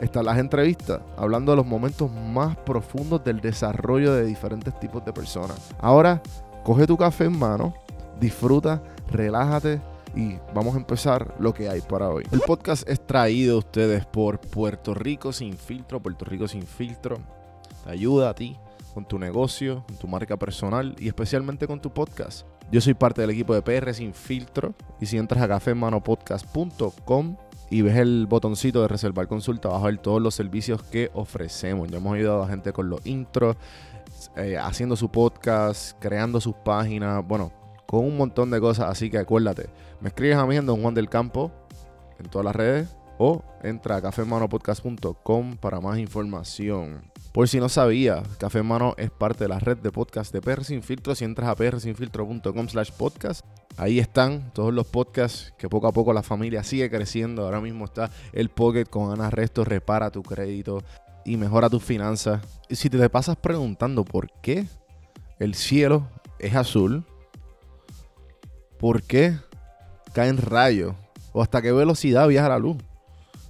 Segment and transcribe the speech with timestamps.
[0.00, 5.12] están las entrevistas, hablando de los momentos más profundos del desarrollo de diferentes tipos de
[5.12, 5.74] personas.
[5.80, 6.22] Ahora,
[6.64, 7.74] coge tu café en mano,
[8.20, 9.80] disfruta, relájate
[10.14, 12.24] y vamos a empezar lo que hay para hoy.
[12.30, 16.00] El podcast es traído a ustedes por Puerto Rico Sin Filtro.
[16.00, 17.18] Puerto Rico Sin Filtro
[17.84, 18.56] te ayuda a ti
[18.94, 22.46] con tu negocio, con tu marca personal y especialmente con tu podcast.
[22.70, 27.36] Yo soy parte del equipo de PR Sin Filtro y si entras a cafemanopodcast.com
[27.70, 31.88] y ves el botoncito de reservar consulta, vas a ver todos los servicios que ofrecemos.
[31.88, 33.56] Ya hemos ayudado a gente con los intros,
[34.36, 37.52] eh, haciendo su podcast, creando sus páginas, bueno,
[37.86, 38.88] con un montón de cosas.
[38.90, 39.68] Así que acuérdate,
[40.00, 41.52] me escribes a mí en Don Juan del Campo
[42.18, 47.07] en todas las redes o entra a cafemanopodcast.com para más información.
[47.32, 50.64] Por si no sabía, Café Mano es parte de la red de podcast de PR
[50.64, 51.14] Sin Filtro.
[51.14, 53.44] Si entras a prsinfiltro.com slash podcast,
[53.76, 57.44] ahí están todos los podcasts que poco a poco la familia sigue creciendo.
[57.44, 60.82] Ahora mismo está el Pocket con Ana Resto, repara tu crédito
[61.24, 62.40] y mejora tus finanzas.
[62.68, 64.66] Y si te pasas preguntando por qué
[65.38, 67.04] el cielo es azul,
[68.78, 69.36] por qué
[70.14, 70.94] caen rayos
[71.32, 72.78] o hasta qué velocidad viaja la luz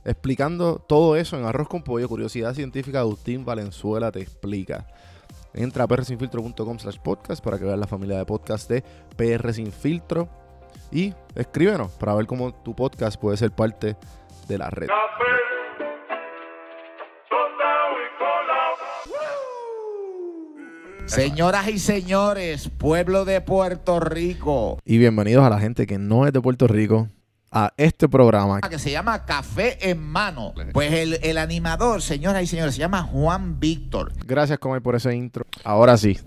[0.09, 4.87] explicando todo eso en Arroz con Pollo, Curiosidad Científica, Agustín Valenzuela te explica.
[5.53, 8.83] Entra a prsinfiltro.com slash podcast para que veas la familia de podcast de
[9.17, 10.29] PR Sin Filtro
[10.91, 13.97] y escríbenos para ver cómo tu podcast puede ser parte
[14.49, 14.89] de la red.
[21.05, 24.79] Señoras y señores, pueblo de Puerto Rico.
[24.85, 27.09] Y bienvenidos a la gente que no es de Puerto Rico,
[27.51, 28.61] a este programa.
[28.61, 30.53] Que se llama Café en Mano.
[30.73, 34.13] Pues el, el animador, señoras y señores, se llama Juan Víctor.
[34.27, 35.47] Gracias, Comay, por ese intro.
[35.65, 36.19] Ahora sí.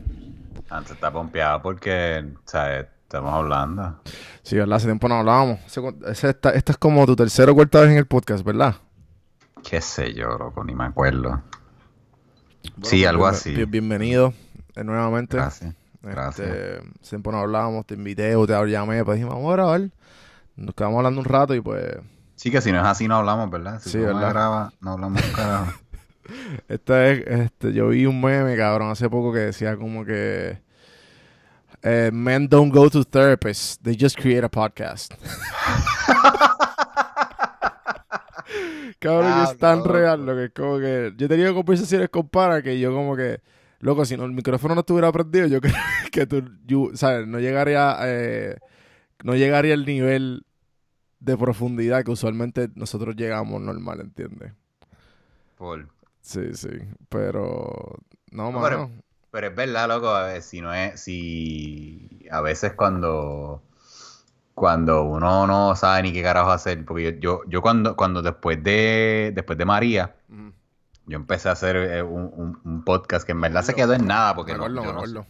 [0.70, 2.88] Antes está pompeado porque, ¿sabes?
[3.04, 4.00] Estamos hablando.
[4.42, 4.78] Sí, ¿verdad?
[4.78, 5.60] Hace tiempo no hablábamos.
[6.08, 8.76] Esta, esta es como tu tercera o cuarta vez en el podcast, ¿verdad?
[9.70, 11.42] Qué sé yo, loco, ni me acuerdo.
[12.84, 13.52] sí, Bueno, algo bien- así.
[13.54, 14.34] bien- bienvenido
[14.76, 15.36] eh, nuevamente.
[15.38, 15.72] Gracias.
[15.94, 16.50] Este, Gracias.
[16.50, 19.82] Hace tiempo no hablábamos, te invité o te llamé, pues dijimos, vamos a grabar.
[20.62, 21.84] Nos quedamos hablando un rato y pues
[22.36, 23.80] Sí, que si no es así no hablamos, ¿verdad?
[23.82, 24.30] Si Sí, no ¿verdad?
[24.30, 25.72] grabas, no hablamos carajo.
[26.68, 30.60] Esta es, este, yo vi un meme, cabrón, hace poco que decía como que
[31.84, 35.14] eh, men don't go to therapists, they just create a podcast.
[39.00, 42.28] cabrón, que es tan real lo que es como que yo he tenido conversaciones con
[42.30, 43.42] para que yo como que
[43.80, 45.74] loco, si no, el micrófono no estuviera prendido, yo creo
[46.12, 47.28] que tú, you- ¿sabes?
[47.28, 48.58] No llegaría, eh,
[49.24, 50.46] no llegaría al nivel
[51.22, 54.52] de profundidad que usualmente nosotros llegamos normal, ¿entiendes?
[55.58, 55.88] Por-
[56.20, 56.70] Sí, sí,
[57.10, 57.98] pero
[58.32, 58.62] no, No, mano.
[58.64, 58.90] pero-
[59.32, 63.62] Pero es verdad, loco, a ver, si no es, si a veces cuando
[64.54, 68.62] cuando uno no sabe ni qué carajo hacer, porque yo, yo, yo cuando, cuando después
[68.62, 70.52] de después de María, Ujú.
[71.08, 74.06] yo empecé a hacer eh, un, un- un podcast que en verdad se quedó en
[74.06, 75.26] nada, porque no, yo no.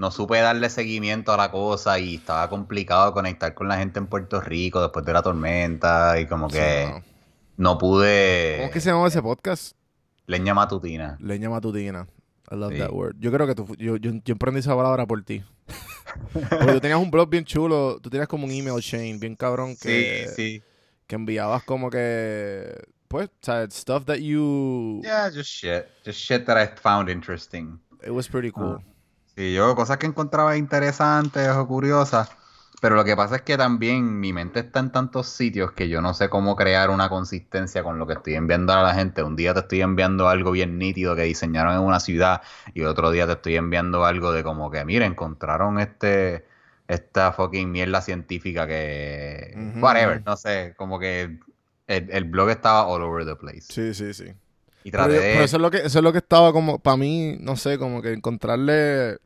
[0.00, 4.06] No supe darle seguimiento a la cosa y estaba complicado conectar con la gente en
[4.06, 7.04] Puerto Rico después de la tormenta y como Sí, que mano.
[7.58, 9.76] no pude ¿Cómo es que se llama ese podcast?
[10.26, 11.18] leña matutina.
[11.20, 12.06] Leña matutina.
[12.50, 12.78] I love Sí.
[12.78, 13.16] that word.
[13.18, 15.44] Yo creo que tú, yo, yo, yo emprendí esa palabra por ti.
[16.32, 19.76] Porque tú tenías un blog bien chulo, tú tenías como un email chain bien cabrón
[19.76, 20.62] que, Sí, sí.
[21.06, 22.74] que enviabas como que,
[23.08, 25.84] pues, o sea, stuff that you, Yeah, just shit.
[26.06, 27.78] Just shit that I found interesting.
[28.02, 28.78] it was pretty cool.
[29.40, 32.28] Sí, yo cosas que encontraba interesantes o curiosas.
[32.82, 36.02] Pero lo que pasa es que también mi mente está en tantos sitios que yo
[36.02, 39.22] no sé cómo crear una consistencia con lo que estoy enviando a la gente.
[39.22, 42.42] Un día te estoy enviando algo bien nítido que diseñaron en una ciudad
[42.74, 46.44] y otro día te estoy enviando algo de como que, mira, encontraron este
[46.86, 49.54] esta fucking mierda científica que...
[49.80, 51.38] Whatever, no sé, como que
[51.86, 53.62] el, el blog estaba all over the place.
[53.62, 54.34] Sí, sí, sí.
[54.82, 55.32] Y Pero, traté yo- de...
[55.32, 57.78] pero eso es lo que, eso es lo que estaba como, para mí, no sé,
[57.78, 59.18] como que encontrarle.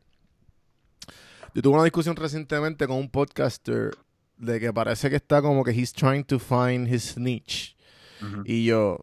[1.55, 3.91] Yo tuve una discusión recientemente con un podcaster
[4.37, 7.75] de que parece que está como que he's trying to find his niche.
[8.43, 8.99] Y yo,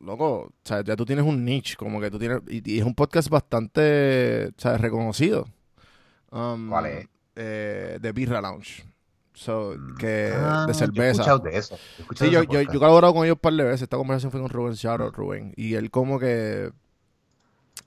[0.00, 2.84] loco, o sea, ya tú tienes un niche, como que tú tienes, y, y es
[2.84, 5.46] un podcast bastante, o sea, reconocido.
[6.30, 7.08] Um, ¿Cuál es?
[7.36, 8.84] eh, de Birra Lounge.
[9.34, 11.10] So, que Ah, de Yo he cerveza.
[11.12, 11.78] escuchado de eso.
[12.16, 13.82] Sí, yo, yo, yo he colaborado con ellos un par de veces.
[13.82, 15.52] Esta conversación fue con Rubén Sharo, Rubén.
[15.56, 16.72] Y él como que...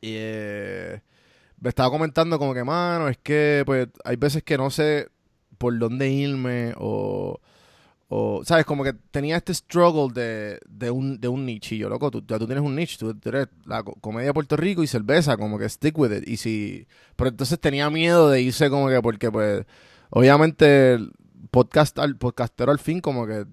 [0.01, 1.01] eh,
[1.61, 5.07] me estaba comentando como que, mano, es que pues hay veces que no sé
[5.57, 7.39] por dónde irme o...
[8.07, 8.65] o ¿Sabes?
[8.65, 11.75] Como que tenía este struggle de, de, un, de un niche.
[11.75, 12.95] Y yo, loco, tú, ya tú tienes un niche.
[12.97, 15.35] Tú, tú eres la co- comedia de Puerto Rico y cerveza.
[15.37, 16.27] Como que stick with it.
[16.27, 16.87] Y si...
[17.15, 19.65] Pero entonces tenía miedo de irse como que porque pues...
[20.11, 21.11] Obviamente el
[21.51, 23.45] podcast al podcastero al fin como que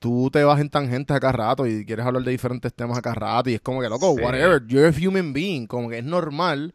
[0.00, 3.50] tú te vas en tangentes acá rato y quieres hablar de diferentes temas acá rato
[3.50, 4.22] y es como que, loco, Sí.
[4.22, 5.66] whatever, you're a human being.
[5.66, 6.74] Como que es normal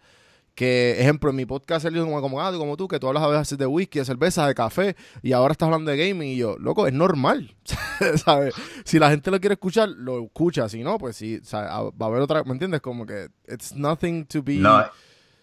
[0.57, 3.27] que, ejemplo, en mi podcast dijo como, como, ah, como tú, que tú hablas a
[3.27, 6.57] veces de whisky, de cerveza, de café y ahora estás hablando de gaming y yo,
[6.57, 7.55] loco, es normal.
[8.25, 8.55] ¿Sabes?
[8.83, 10.67] Si la gente lo quiere escuchar, lo escucha.
[10.67, 11.69] Si no, pues sí, va
[11.99, 12.81] a haber otra, ¿me entiendes?
[12.81, 14.55] Como que it's nothing to be...
[14.55, 14.83] No,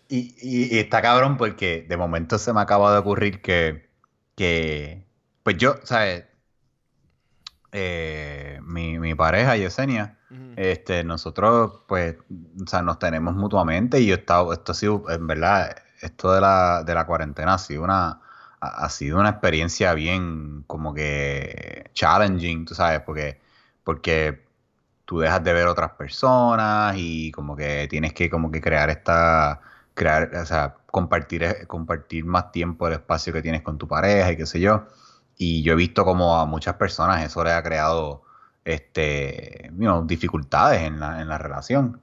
[0.09, 3.89] y, y- está cabrón porque de momento se me acaba de ocurrir que,
[4.35, 5.05] que
[5.45, 6.25] pues yo, ¿sabes?
[7.71, 10.19] Eh, mi, mi pareja, Yesenia.
[10.57, 12.17] Este, nosotros, pues,
[12.63, 16.33] o sea, nos tenemos mutuamente y yo he estado, esto ha sido, en verdad, esto
[16.33, 18.21] de la, de la cuarentena ha sido una,
[18.61, 23.41] ha, sido una experiencia bien como que challenging, tú sabes, porque,
[23.83, 24.45] porque
[25.05, 29.61] tú dejas de ver otras personas y como que tienes que como que crear esta,
[29.95, 34.37] crear, o sea, compartir, compartir más tiempo el espacio que tienes con tu pareja y
[34.37, 34.87] qué sé yo.
[35.37, 38.23] Y yo he visto como a muchas personas eso le ha creado
[38.65, 42.01] este, you know, dificultades en la, en la relación.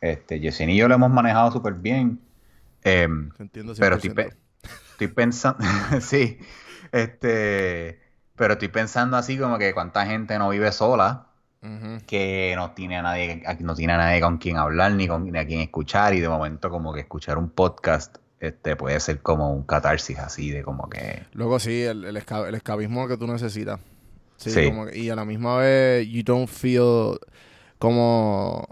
[0.00, 2.20] Este, Yesenia y yo lo hemos manejado súper bien.
[2.82, 4.14] Em, entiendo pero estoy, 100%.
[4.14, 4.36] pe-
[4.92, 5.64] estoy pensando,
[6.00, 6.38] sí,
[6.92, 8.00] este,
[8.36, 11.26] pero estoy pensando así como que cuánta gente no vive sola,
[12.06, 15.38] que no tiene a nadie, no tiene a nadie con quien hablar ni con ni
[15.38, 19.52] a quien escuchar y de momento como que escuchar un podcast, este, puede ser como
[19.52, 23.26] un catarsis así de como que, Luego sí, el, el, esca- el escapismo que tú
[23.26, 23.78] necesitas.
[24.40, 24.64] Sí, Sí.
[24.66, 27.18] como y a la misma vez, you don't feel
[27.78, 28.66] como,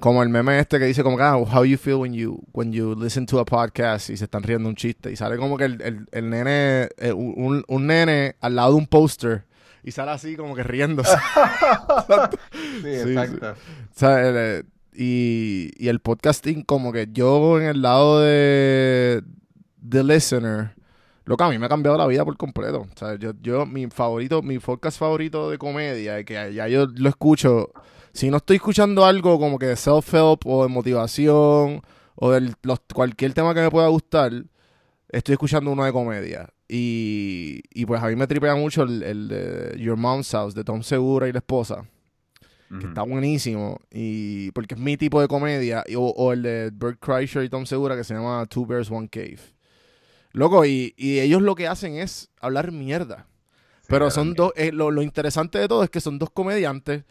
[0.00, 2.94] como el meme este que dice como ah, how you feel when you, when you
[2.94, 5.10] listen to a podcast y se están riendo un chiste.
[5.10, 8.76] Y sale como que el, el, el nene, eh, un, un nene al lado de
[8.76, 9.44] un póster
[9.82, 11.16] y sale así como que riéndose.
[12.82, 13.52] Sí, exacto.
[13.52, 14.62] O sea, el, eh,
[14.94, 19.22] y, y el podcasting, como que yo en el lado de
[19.88, 20.74] The Listener,
[21.26, 22.86] lo que a mí me ha cambiado la vida por completo.
[22.94, 27.08] O sea, yo, yo mi favorito, mi podcast favorito de comedia, que ya yo lo
[27.08, 27.70] escucho,
[28.12, 31.82] si no estoy escuchando algo como que de self-help o de motivación
[32.14, 32.52] o de
[32.94, 34.32] cualquier tema que me pueda gustar,
[35.10, 36.48] estoy escuchando uno de comedia.
[36.68, 40.64] Y, y pues a mí me tripea mucho el, el de Your Mom's House, de
[40.64, 41.86] Tom Segura y la esposa
[42.80, 46.70] que está buenísimo y porque es mi tipo de comedia y- o, o el de
[46.74, 49.38] Bert Kreischer y Tom Segura que se llama Two Bears One Cave
[50.36, 53.26] loco y, y ellos lo que hacen es hablar mierda.
[53.88, 57.04] Pero son dos eh, lo, lo interesante de todo es que son dos comediantes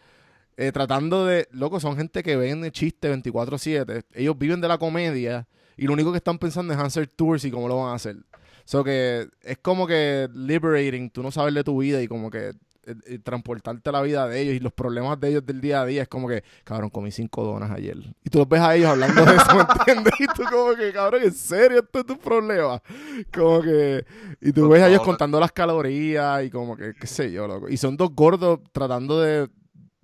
[0.56, 5.48] eh, tratando de loco son gente que ven chiste 24/7 ellos viven de la comedia
[5.76, 8.16] y lo único que están pensando es hacer tours y cómo lo van a hacer.
[8.64, 12.52] So que es como que liberating tú no sabes de tu vida y como que
[12.86, 15.86] eh, eh, transportarte la vida de ellos y los problemas de ellos del día a
[15.86, 17.96] día es como que, cabrón, comí cinco donas ayer.
[18.24, 20.12] Y tú los ves a ellos hablando de eso, ¿me entiendes?
[20.20, 22.80] Y tú como que, cabrón, ¿en serio esto es tu problema?
[23.34, 24.04] Como que...
[24.40, 27.68] Y tú ves a ellos contando las calorías y como que, qué sé yo, loco.
[27.68, 29.48] Y son dos gordos tratando de,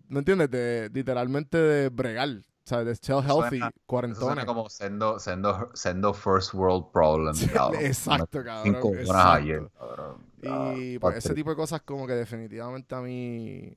[0.09, 0.51] ¿me entiendes?
[0.51, 2.29] De literalmente de bregar.
[2.73, 3.73] Sea, de still healthy, Suena-
[4.15, 7.81] suena como sendo, sendo, sendo first world problem, cabrón.
[7.85, 10.17] Exacto, cabrón, Cinco horas ayer, cabrón.
[10.43, 13.77] Y pues ese tipo de cosas como que definitivamente a mí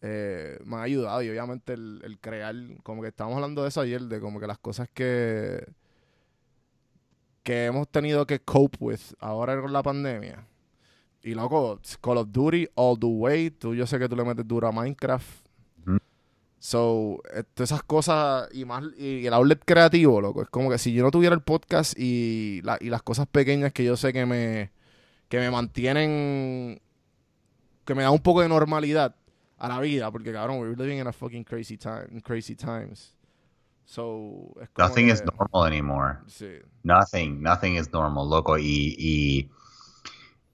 [0.00, 3.80] eh, me han ayudado y obviamente el, el crear, como que estábamos hablando de eso
[3.80, 5.64] ayer, de como que las cosas que
[7.42, 10.46] que hemos tenido que cope with ahora con la pandemia.
[11.22, 14.46] Y loco, Call of Duty all the way, tú yo sé que tú le metes
[14.46, 15.46] duro a Minecraft.
[16.64, 20.78] So, eh, todas esas cosas y más y el outlet creativo, loco, es como que
[20.78, 24.12] si yo no tuviera el podcast y, la- y las cosas pequeñas que yo sé
[24.12, 24.70] que me
[25.28, 26.80] que me mantienen
[27.84, 29.16] que me da un poco de normalidad
[29.58, 33.16] a la vida, porque cabrón, we're living in a fucking crazy time, crazy times.
[33.84, 36.18] So, es como Nothing que- is normal anymore.
[36.28, 36.60] Sí.
[36.84, 38.56] Nothing, nothing is normal, loco.
[38.56, 39.50] Y, y,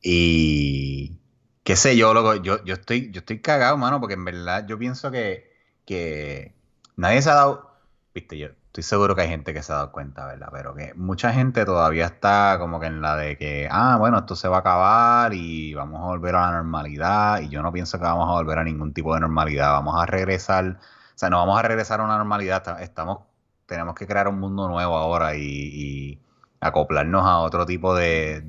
[0.03, 1.19] y
[1.65, 4.79] qué sé yo, loco, yo, yo estoy, yo estoy cagado, mano, porque en verdad yo
[4.79, 5.48] pienso que,
[5.89, 6.55] que
[6.97, 7.71] nadie se ha dado,
[8.15, 10.49] viste, yo estoy seguro que hay gente que se ha dado cuenta, ¿verdad?
[10.53, 14.37] Pero que mucha gente todavía está como que en la de que, ah, bueno, esto
[14.37, 17.41] se va a acabar y vamos a volver a la normalidad.
[17.41, 19.73] Y yo no pienso que vamos a volver a ningún tipo de normalidad.
[19.73, 20.79] Vamos a regresar,
[21.15, 22.63] o sea, no vamos a regresar a una normalidad.
[22.63, 23.21] ta- Estamos,
[23.67, 26.21] tenemos que crear un mundo nuevo ahora y,
[26.61, 28.41] acoplarnos a otro tipo de,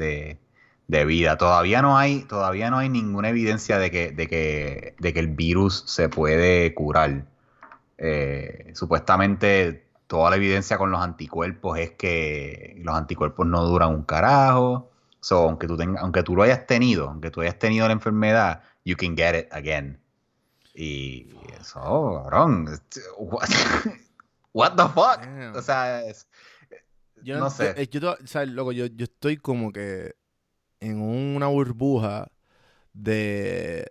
[0.90, 1.38] de vida.
[1.38, 5.28] Todavía no hay, todavía no hay ninguna evidencia de que, de que, de que el
[5.28, 7.26] virus se puede curar.
[8.00, 14.04] Eh, supuestamente toda la evidencia con los anticuerpos es que los anticuerpos no duran un
[14.04, 14.90] carajo.
[15.22, 18.64] So, aunque tú tengas, aunque tú lo hayas tenido, aunque tú hayas tenido la enfermedad,
[18.84, 20.00] you can get it again.
[20.74, 21.28] Y
[21.60, 22.68] eso, cabrón.
[23.20, 23.44] What,
[24.54, 25.24] what the fuck?
[25.24, 25.56] Damn.
[25.56, 26.28] O sea, es-
[27.22, 27.76] Yo no sé.
[27.92, 30.16] Yo, yo, o sea, loco, yo, yo estoy como que
[30.80, 32.32] en una burbuja
[32.94, 33.86] de.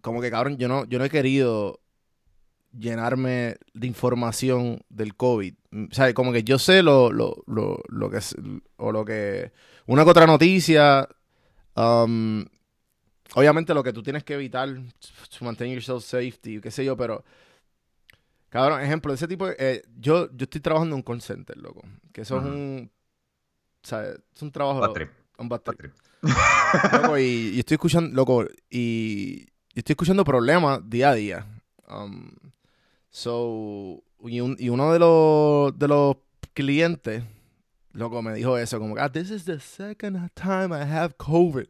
[0.00, 1.80] Como que, cabrón, yo no, yo no he querido
[2.76, 5.54] llenarme de información del COVID.
[5.70, 8.34] Mm, O sea, como que yo sé lo, lo, lo, lo que es.
[8.76, 9.52] O lo que.
[9.86, 11.08] Una que otra noticia.
[11.76, 12.44] um,
[13.34, 14.68] obviamente lo que tú tienes que evitar.
[15.38, 17.24] To maintain yourself safety, qué sé yo, pero.
[18.48, 21.82] Cabrón, ejemplo, ese tipo de- eh, yo, yo estoy trabajando en un call center, loco.
[22.12, 22.90] Que eso es un.
[23.82, 24.92] O sea, es un trabajo.
[24.92, 25.10] trip,
[25.42, 25.92] Un bad trip.
[26.92, 27.22] Loco, y,
[27.54, 29.44] y estoy escuchando, loco, y,
[29.74, 31.46] y estoy escuchando problemas día a día.
[31.88, 32.30] Um,
[33.10, 36.16] so, y, un- y uno de los, de los
[36.54, 37.22] clientes,
[37.92, 41.66] loco, me dijo eso, como que, ah, this is the second time I have COVID.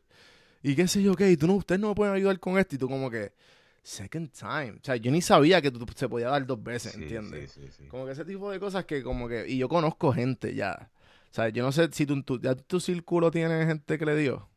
[0.62, 2.79] Y qué sé yo, y tú no, ustedes no me pueden ayudar con esto, y
[2.79, 3.33] tú como que,
[3.83, 4.73] second time.
[4.81, 7.50] O sea, yo ni sabía que tú, se podía dar dos veces, Sí, ¿entiendes?
[7.50, 7.88] sí, sí, sí.
[7.88, 9.49] Como que ese tipo de cosas que como que...
[9.49, 10.92] Y yo conozco gente ya.
[11.33, 14.17] O sea, yo no sé si tú, tú- ya tu círculo tiene gente que le
[14.17, 14.51] dio.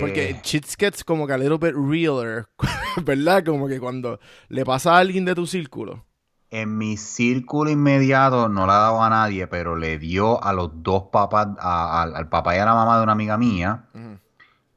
[0.00, 2.46] Porque Eh, shit gets como que a little bit realer,
[3.04, 3.44] ¿verdad?
[3.44, 4.18] Como que cuando
[4.48, 6.06] le pasa a alguien de tu círculo.
[6.48, 10.82] En mi círculo inmediato no le ha dado a nadie, pero le dio a los
[10.82, 13.84] dos papás, a- al, al papá y a la mamá de una amiga mía,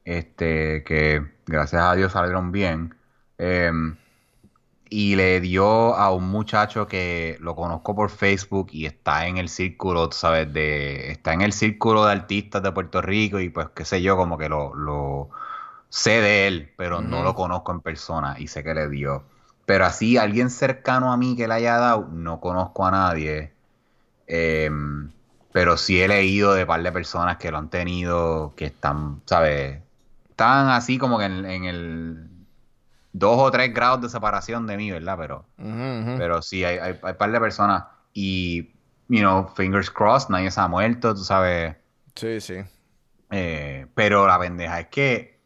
[0.04, 2.94] este, que gracias a Dios salieron bien.
[3.38, 3.96] em,
[4.90, 9.48] y le dio a un muchacho que lo conozco por Facebook y está en el
[9.48, 13.68] círculo, tú sabes, de, está en el círculo de artistas de Puerto Rico y pues
[13.74, 15.30] qué sé yo, como que lo, lo
[15.88, 19.24] sé de él, pero no lo conozco en persona y sé que le dio.
[19.64, 23.52] Pero así, alguien cercano a mí que le haya dado, no conozco a nadie.
[24.26, 25.10] Em,
[25.52, 29.80] pero sí he leído de par de personas que lo han tenido, que están, ¿sabes?
[30.30, 32.29] Están así como que en, en el
[33.12, 35.16] dos o tres grados de separación de mí, ¿verdad?
[35.18, 35.44] Pero,
[36.16, 37.84] pero sí, hay, hay, hay par de personas.
[38.12, 38.72] Y,
[39.08, 41.76] you know, fingers crossed, nadie se ha muerto, tú sabes.
[42.14, 42.54] Sí, sí.
[43.30, 45.40] Eh, pero la pendeja es que.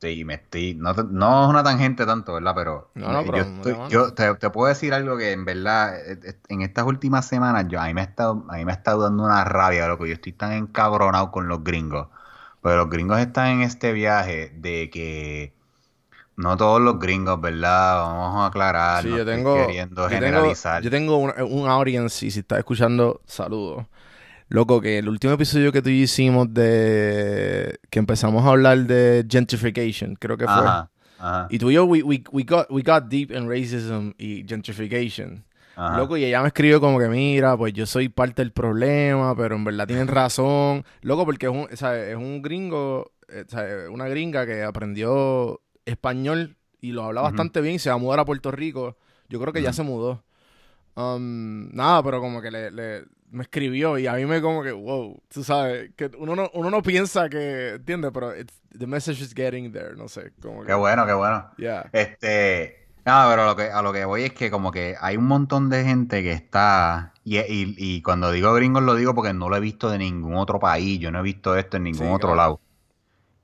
[0.00, 0.74] Sí, me estoy.
[0.74, 2.54] No, te- no es una tangente tanto, ¿verdad?
[2.56, 2.90] Pero.
[2.94, 5.96] No, no, pero yo, estoy- yo te, te puedo decir algo que en verdad.
[5.96, 8.72] eh, eh, En estas últimas semanas, yo, a, mí me ha estado, a mí me
[8.72, 10.04] ha estado dando una rabia, loco.
[10.06, 12.08] Yo estoy tan encabronado con los gringos.
[12.62, 15.54] Pero los gringos están en este viaje de que.
[16.36, 18.02] No todos los gringos, ¿verdad?
[18.02, 19.04] Vamos a aclarar.
[19.04, 20.82] Sí, no yo tengo, queriendo yo tengo, generalizar.
[20.82, 23.86] yo tengo un, un audience y si estás escuchando, saludos.
[24.48, 28.80] Loco, que el último episodio que tú y yo hicimos de que empezamos a hablar
[28.86, 30.66] de gentrification, creo que fue.
[30.66, 34.12] Ajá, ajá, Y tú y yo, we, we, we, got, we got deep in racism
[34.18, 35.44] y gentrification.
[35.74, 35.96] ajá.
[35.96, 39.56] Loco, y ella me escribió como que, mira, pues yo soy parte del problema, pero
[39.56, 40.84] en verdad tienen razón.
[41.00, 44.62] Loco, porque es un, o sea, es un gringo, eh, o sea, una gringa que
[44.64, 48.96] aprendió español y lo habla bastante bien y se va a mudar a Puerto Rico.
[49.28, 50.24] Yo creo que ya se mudó.
[50.94, 54.72] Um, nada, pero como que le, le- me escribió y a mí me como que,
[54.72, 58.10] wow, tú sabes, que uno no, uno no piensa que, ¿entiendes?
[58.12, 61.50] Pero it's- the message is getting there, no sé, como que, Qué bueno, qué bueno.
[61.56, 61.88] yeah.
[61.92, 65.24] Este, no, pero lo que, a lo que voy es que como que hay un
[65.26, 69.48] montón de gente que está, y, y- y cuando digo gringos lo digo porque no
[69.48, 72.12] lo he visto de ningún otro país, yo no he visto esto en ningún Sí,
[72.12, 72.36] otro claro.
[72.36, 72.60] lado.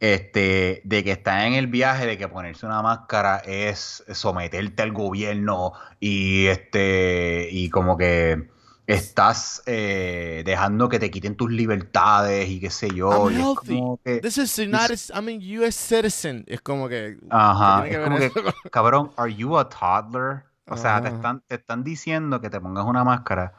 [0.00, 4.92] Este, de que está en el viaje de que ponerse una máscara es someterte al
[4.92, 8.48] gobierno y este, y como que
[8.88, 13.28] estás eh, dejando que te quiten tus libertades y qué sé yo.
[13.28, 15.78] I'm y es como que, This is United, I mean, U.S.
[15.78, 16.44] citizen.
[16.46, 20.44] Es como que, Ajá, ¿qué tiene es como que, cabrón, are you a toddler?
[20.70, 23.54] O sea, te están, te están diciendo que te pongas una máscara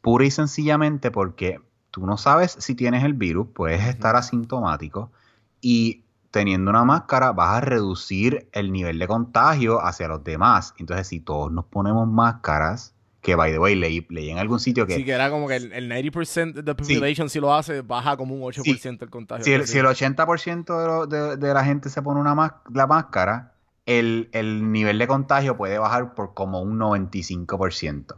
[0.00, 1.60] pura y sencillamente porque
[1.90, 5.12] tú no sabes si tienes el virus, puedes estar asintomático
[5.60, 10.74] y teniendo una máscara vas a reducir el nivel de contagio hacia los demás.
[10.78, 14.86] Entonces, si todos nos ponemos máscaras, que by the way, leí, leí en algún sitio
[14.86, 17.80] que Sí, que era como que el, el 90% de la population si lo hace,
[17.82, 19.44] baja como un 8% el contagio.
[19.44, 22.86] Si el, si el 80% de, lo- de- de la gente se pone una la
[22.86, 23.54] máscara,
[23.86, 28.16] el, el nivel de contagio puede bajar por como un 95%.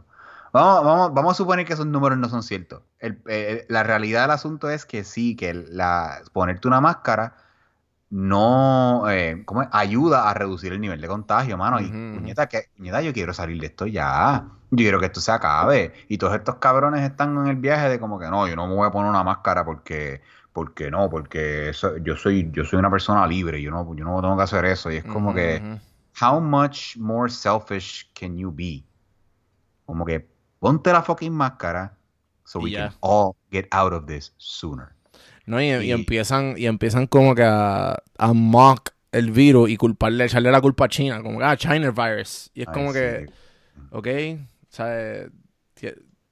[0.51, 2.81] Vamos, vamos, vamos a suponer que esos números no son ciertos.
[2.99, 7.35] El- eh, la realidad del asunto es que sí, que la, ponerte una máscara
[8.09, 9.69] no eh, ¿cómo es?
[9.71, 11.79] ayuda a reducir el nivel de contagio, mano.
[11.81, 14.47] Y puñeta, que, puñeta, yo quiero salir de esto ya.
[14.71, 15.93] Yo quiero que esto se acabe.
[16.09, 18.75] Y todos estos cabrones están en el viaje de como que no, yo no me
[18.75, 20.21] voy a poner una máscara porque,
[20.53, 24.21] porque no, porque eso- yo soy, yo soy una persona libre, yo no, yo no
[24.21, 24.91] tengo que hacer eso.
[24.91, 25.63] Y es como que,
[26.21, 28.85] how much more selfish can you be?
[29.85, 30.27] Como que
[30.59, 31.97] ponte la fucking máscara
[32.45, 34.95] so we can all get out of this sooner.
[35.45, 39.77] No, y, y Y- empiezan, y empiezan como que a, a mock el virus y
[39.77, 42.51] culparle, echarle la culpa a China, como que ah, China virus.
[42.53, 43.25] Y es como que,
[43.91, 45.29] ok, o sea, eh,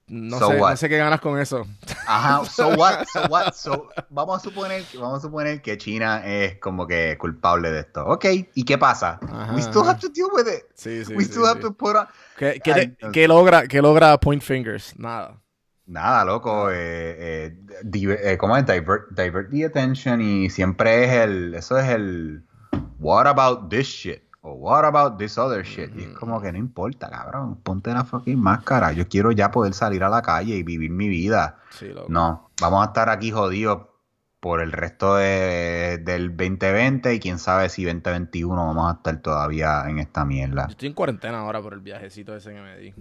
[0.07, 1.65] no, So sé, no sé qué ganas con eso.
[2.07, 6.57] Ajá, so what, so what, so vamos a suponer vamos a suponer que China es
[6.59, 8.05] como que culpable de esto.
[8.05, 9.19] Ok, ¿y qué pasa?
[9.21, 10.63] Ajá, We still have to deal with it.
[10.75, 12.07] Sí, sí, We sí, still have to put on...
[12.37, 13.27] ¿Qué, qué, Ay, te- no qué sé.
[13.27, 14.97] logra, qué logra Point Fingers?
[14.97, 15.41] Nada.
[15.85, 17.57] Nada, loco, eh, eh,
[18.23, 18.65] eh, ¿cómo es?
[18.65, 22.43] Divert, divert the attention y siempre es el, eso es el,
[22.99, 24.21] what about this shit?
[24.49, 25.91] O what about this other shit?
[25.97, 28.93] Y es como que no importa, cabrón, ponte la fucking máscara.
[28.93, 31.57] Yo quiero ya poder salir a la calle y vivir mi vida.
[31.71, 32.07] Sí, loco.
[32.09, 33.87] No, vamos a estar aquí jodidos
[34.39, 39.83] por el resto de- del 2020 y quién sabe si 2021 vamos a estar todavía
[39.89, 40.67] en esta mierda.
[40.67, 42.93] Yo estoy en cuarentena ahora por el viajecito ese que me di.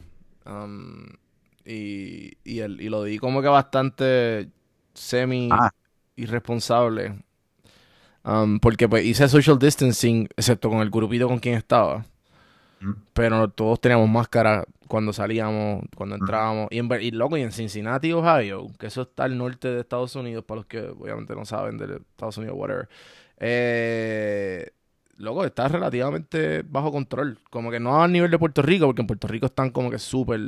[0.46, 1.04] Um,
[1.64, 4.50] y, y, el, y lo di como que bastante
[4.94, 5.70] semi Ah.
[6.16, 7.22] irresponsable.
[8.26, 12.04] Um, porque pues hice social distancing, excepto con el grupito con quien estaba.
[12.80, 12.92] Mm.
[13.12, 16.66] Pero todos teníamos máscara cuando salíamos, cuando entrábamos.
[16.72, 20.16] Y, en, y loco, y en Cincinnati, Ohio, que eso está al norte de Estados
[20.16, 22.88] Unidos, para los que obviamente no saben de Estados Unidos, whatever.
[23.38, 24.70] Eh,
[25.18, 27.38] loco, está relativamente bajo control.
[27.50, 30.00] Como que no a nivel de Puerto Rico, porque en Puerto Rico están como que
[30.00, 30.40] súper.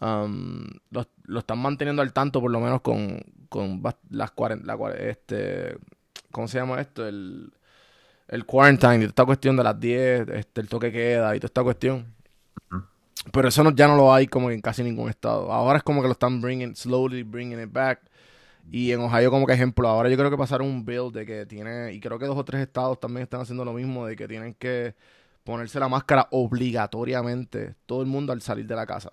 [0.00, 5.76] um, lo, lo están manteniendo al tanto, por lo menos con, con las la este,
[6.30, 7.06] ¿Cómo se llama esto?
[7.06, 7.52] El,
[8.28, 11.46] el quarantine y toda esta cuestión de las 10, este, el toque queda y toda
[11.46, 12.14] esta cuestión.
[13.32, 15.52] Pero eso no- ya no lo hay como en casi ningún estado.
[15.52, 18.00] Ahora es como que lo están bringing, slowly bringing it back.
[18.70, 21.46] Y en Ohio como que ejemplo, ahora yo creo que pasaron un bill de que
[21.46, 24.26] tiene, y creo que dos o tres estados también están haciendo lo mismo, de que
[24.26, 24.94] tienen que
[25.44, 29.10] ponerse la máscara obligatoriamente todo el mundo al salir de la casa.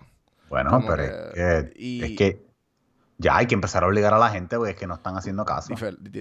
[0.49, 2.41] Bueno, Como pero que- es, que, y- es que
[3.23, 5.45] ya hay que empezar a obligar a la gente porque es que no están haciendo
[5.45, 5.73] caso.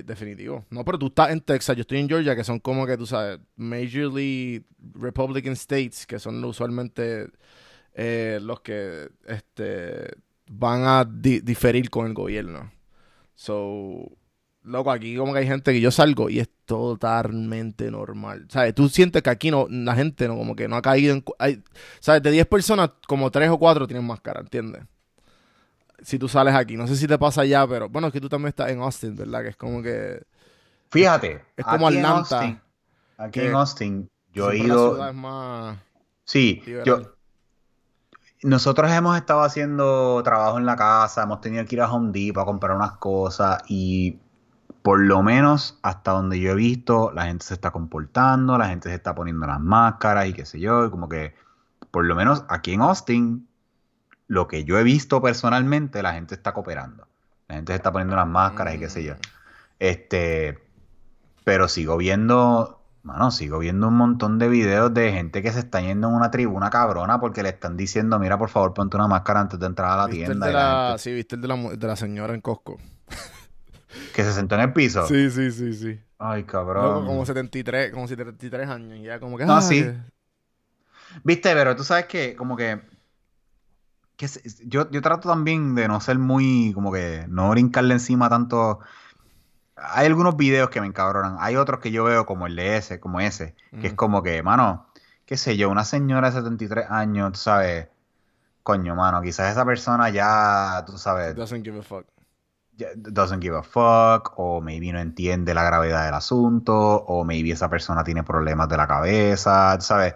[0.05, 0.65] Definitivo.
[0.71, 3.07] No, pero tú estás en Texas, yo estoy en Georgia, que son como que tú
[3.07, 7.29] sabes, majorly Republican states, que son usualmente
[7.95, 10.13] eh, los que este,
[10.51, 12.73] van a di- diferir con el gobierno.
[13.35, 14.11] So,
[14.63, 18.47] loco, aquí como que hay gente que yo salgo y es totalmente normal.
[18.49, 18.75] ¿Sabes?
[18.75, 21.25] Tú sientes que aquí no, la gente no, como que no ha caído en...
[21.39, 21.63] Hay,
[22.01, 22.23] ¿Sabes?
[22.23, 24.83] De 10 personas, como 3 o 4 tienen máscara, ¿entiendes?
[26.03, 26.77] Si tú sales aquí.
[26.77, 27.89] No sé si te pasa allá, pero...
[27.89, 29.43] Bueno, es que tú también estás en Austin, ¿verdad?
[29.43, 30.23] Que es como que...
[30.91, 32.61] Fíjate, Es como aquí en Atlanta, Austin,
[33.17, 35.79] aquí en Austin, yo he ido, más
[36.25, 36.85] sí, liberal.
[36.87, 37.13] yo,
[38.43, 42.43] nosotros hemos estado haciendo trabajo en la casa, hemos tenido que ir a Home Depot
[42.43, 44.19] a comprar unas cosas y
[44.83, 48.89] por lo menos hasta donde yo he visto, la gente se está comportando, la gente
[48.89, 51.35] se está poniendo las máscaras y qué sé yo, y como que
[51.91, 53.49] por lo menos aquí en Austin,
[54.33, 57.07] lo que yo he visto personalmente, la gente está cooperando.
[57.49, 59.15] La gente se está poniendo las máscaras y qué sé yo.
[59.15, 59.19] Mm.
[59.79, 60.59] Este,
[61.45, 65.81] pero sigo viendo, mano, sigo viendo un montón de videos de gente que se está
[65.83, 69.41] yendo en una tribuna cabrona porque le están diciendo, mira, por favor, ponte una máscara
[69.41, 70.47] antes de entrar a la ¿Viste el tienda.
[70.47, 72.79] de y la la, gente sí, viste el de la, de la señora en Costco.
[74.15, 75.07] que se sentó en el piso.
[75.07, 76.01] Sí, sí, sí, sí.
[76.19, 77.05] Ay, cabrón.
[77.05, 78.99] como 73, como 73 años.
[79.03, 79.45] Ya como que...
[79.45, 79.83] No, ah, sí.
[79.83, 79.95] que-
[81.25, 82.81] Viste, pero tú sabes que, como que,
[84.23, 88.79] que yo, yo trato también de no ser muy, como que, no brincarle encima tanto.
[89.75, 91.37] Hay algunos videos que me encabronan.
[91.41, 94.41] Hay otros que yo veo como el de ese, como ese, que es como que,
[94.43, 94.87] mano,
[95.27, 97.89] qué sé yo, una señora de 73 años, tú sabes,
[98.63, 102.07] coño, mano, quizás esa persona ya, tú sabes, Doesn't give a fuck.
[102.95, 107.69] doesn't give a fuck, o maybe no entiende la gravedad del asunto, o maybe esa
[107.69, 110.15] persona tiene problemas de la cabeza, tú ¿sabes?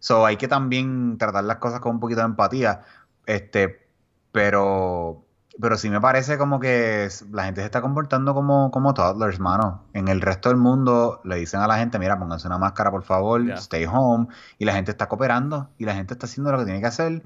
[0.00, 2.82] So hay que también tratar las cosas con un poquito de empatía,
[3.26, 3.86] este,
[4.32, 5.24] pero,
[5.60, 9.84] pero sí me parece como que la gente se está comportando como, como toddlers, mano.
[9.92, 13.02] En el resto del mundo le dicen a la gente, mira, pónganse una máscara, por
[13.02, 14.26] favor, stay home,
[14.58, 17.22] y la gente está cooperando, y la gente está haciendo lo que tiene que hacer,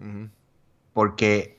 [0.93, 1.59] porque,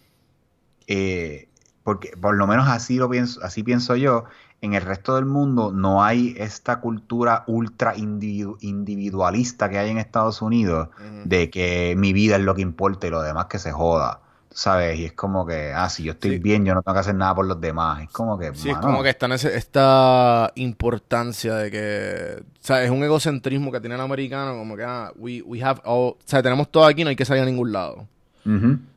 [0.87, 1.49] eh,
[1.83, 4.25] porque por lo menos así lo pienso, así pienso yo,
[4.61, 9.97] en el resto del mundo no hay esta cultura ultra individu- individualista que hay en
[9.97, 10.89] Estados Unidos
[11.23, 14.19] de que mi vida es lo que importa y lo demás que se joda.
[14.51, 14.97] ¿Sabes?
[14.99, 16.39] Y es como que, ah, si yo estoy Sí.
[16.39, 18.01] bien, yo no tengo que hacer nada por los demás.
[18.03, 22.57] Es como que, Sí, es como que está en ese- esta importancia de que, o
[22.59, 26.11] sea, es un egocentrismo que tiene el americano, como que, ah, we, we have all,
[26.13, 28.07] o sea, tenemos todo aquí, no hay que salir a ningún lado.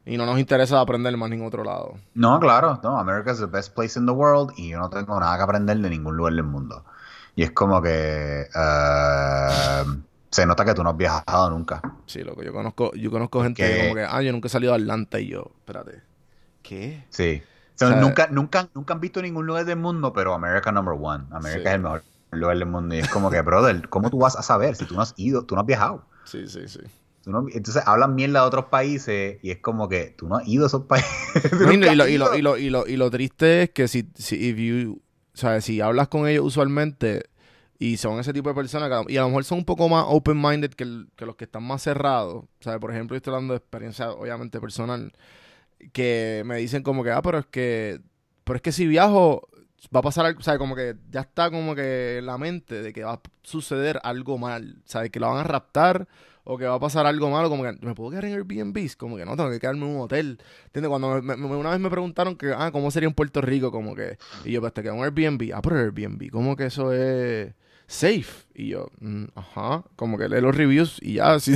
[0.07, 1.95] Y no nos interesa aprender más ningún otro lado.
[2.15, 5.21] No, claro, no, America is the best place in the world y yo no tengo
[5.21, 6.85] nada que aprender de ningún lugar del mundo.
[7.37, 9.85] Y es como que eh,
[10.33, 11.81] se nota que tú no has viajado nunca.
[12.07, 14.73] Sí, loco, yo conozco, yo conozco gente Que- como que, ah, yo nunca he salido
[14.73, 16.03] de Atlanta y yo, espérate,
[16.63, 17.05] ¿qué?
[17.11, 17.43] Sí.
[17.75, 21.25] O sea, nunca, nunca, nunca han visto ningún lugar del mundo, pero America number one.
[21.31, 21.69] America Sí.
[21.69, 22.95] es el mejor lugar del mundo.
[22.95, 25.45] Y es como que, brother, ¿cómo tú vas a saber si tú no has ido,
[25.45, 26.05] tú no has viajado?
[26.25, 26.81] Sí, sí, sí.
[27.25, 30.47] Tú no- entonces hablan mierda de otros países y es como que tú no has
[30.49, 31.09] ido a esos países.
[31.53, 32.37] No, y, lo, y, lo, ido.
[32.37, 35.01] y, lo, y, lo, y lo triste es que si, si, if you,
[35.35, 35.65] ¿sabes?
[35.65, 37.25] si hablas con ellos usualmente
[37.83, 40.05] y son ese tipo de personas que y a lo mejor son un poco más
[40.07, 42.79] open-minded que, los que están más cerrados, ¿sabes?
[42.81, 45.13] Por ejemplo, estoy hablando de experiencia obviamente personal,
[45.93, 48.01] que me dicen como que, ah, pero es que,
[48.45, 49.49] pero es que si viajo
[49.95, 50.59] va a pasar algo, ¿sabes?
[50.59, 54.81] Como que ya está como que la mente de que va a suceder algo mal,
[54.85, 55.11] ¿sabes?
[55.11, 56.07] Que lo van a raptar
[56.45, 59.17] o que va a pasar algo malo, como que me puedo quedar en Airbnb, como
[59.17, 60.39] que no, tengo que quedarme en un hotel.
[60.67, 60.89] ¿Entiendes?
[60.89, 63.71] Cuando me- una vez me preguntaron que, ah, ¿cómo sería en Puerto Rico?
[63.73, 65.53] Como que, y yo, pues te quedo en Airbnb.
[65.55, 67.53] Ah, pero Airbnb, ¿cómo que eso es
[67.93, 68.45] safe?
[68.55, 71.55] Y yo, "Mm, ajá, como que lee los reviews y ya, si,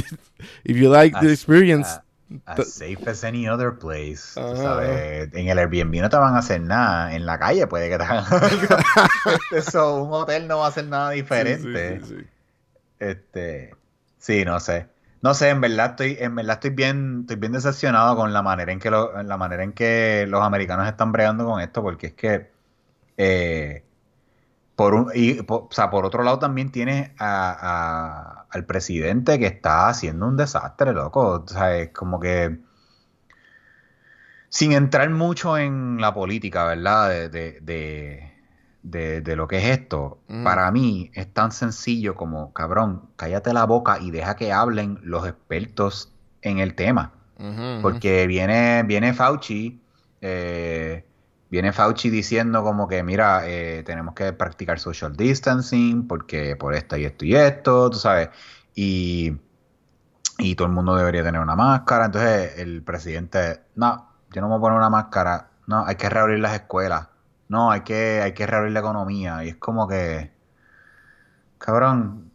[0.65, 2.01] if you like the experience.
[2.45, 4.19] As safe as any other place.
[4.35, 5.33] sabes.
[5.33, 7.15] En el Airbnb no te van a hacer nada.
[7.15, 8.25] En la calle puede que te hagan.
[9.53, 12.01] Eso, un hotel no va a hacer nada diferente.
[12.01, 12.27] Sí, sí, sí, sí.
[12.99, 13.75] Este,
[14.19, 14.89] sí, no sé.
[15.23, 18.73] No sé, en verdad estoy, en verdad estoy bien, estoy bien decepcionado con la manera
[18.73, 22.09] en que lo- en la manera en que los americanos están bregando con esto, porque
[22.09, 22.51] es que
[23.17, 23.85] eh,
[24.77, 29.39] por un, y, po- o sea, por otro lado también tienes a- a- al presidente
[29.39, 31.45] que está haciendo un desastre, loco.
[31.45, 32.59] O sea, es como que
[34.49, 37.09] sin entrar mucho en la política, ¿verdad?
[37.11, 38.33] De, de, de,
[38.83, 40.43] de- de lo que es esto, Ujú.
[40.45, 45.27] para mí es tan sencillo como, cabrón, cállate la boca y deja que hablen los
[45.27, 46.13] expertos
[46.43, 47.13] en el tema.
[47.83, 49.81] Porque viene, viene Fauci,
[50.23, 51.05] eh,
[51.51, 56.97] viene Fauci diciendo como que, mira, eh, tenemos que practicar social distancing porque por esto
[56.97, 58.31] y esto y esto, tú sabes,
[58.75, 59.37] y,
[60.39, 62.07] y todo el mundo debería tener una máscara.
[62.07, 66.09] Entonces el presidente, no, yo no me voy a poner una máscara, no, hay que
[66.11, 67.09] reabrir las escuelas,
[67.49, 69.45] no, hay que, hay que reabrir la economía.
[69.45, 70.33] Y es como que,
[71.59, 72.31] cabrón,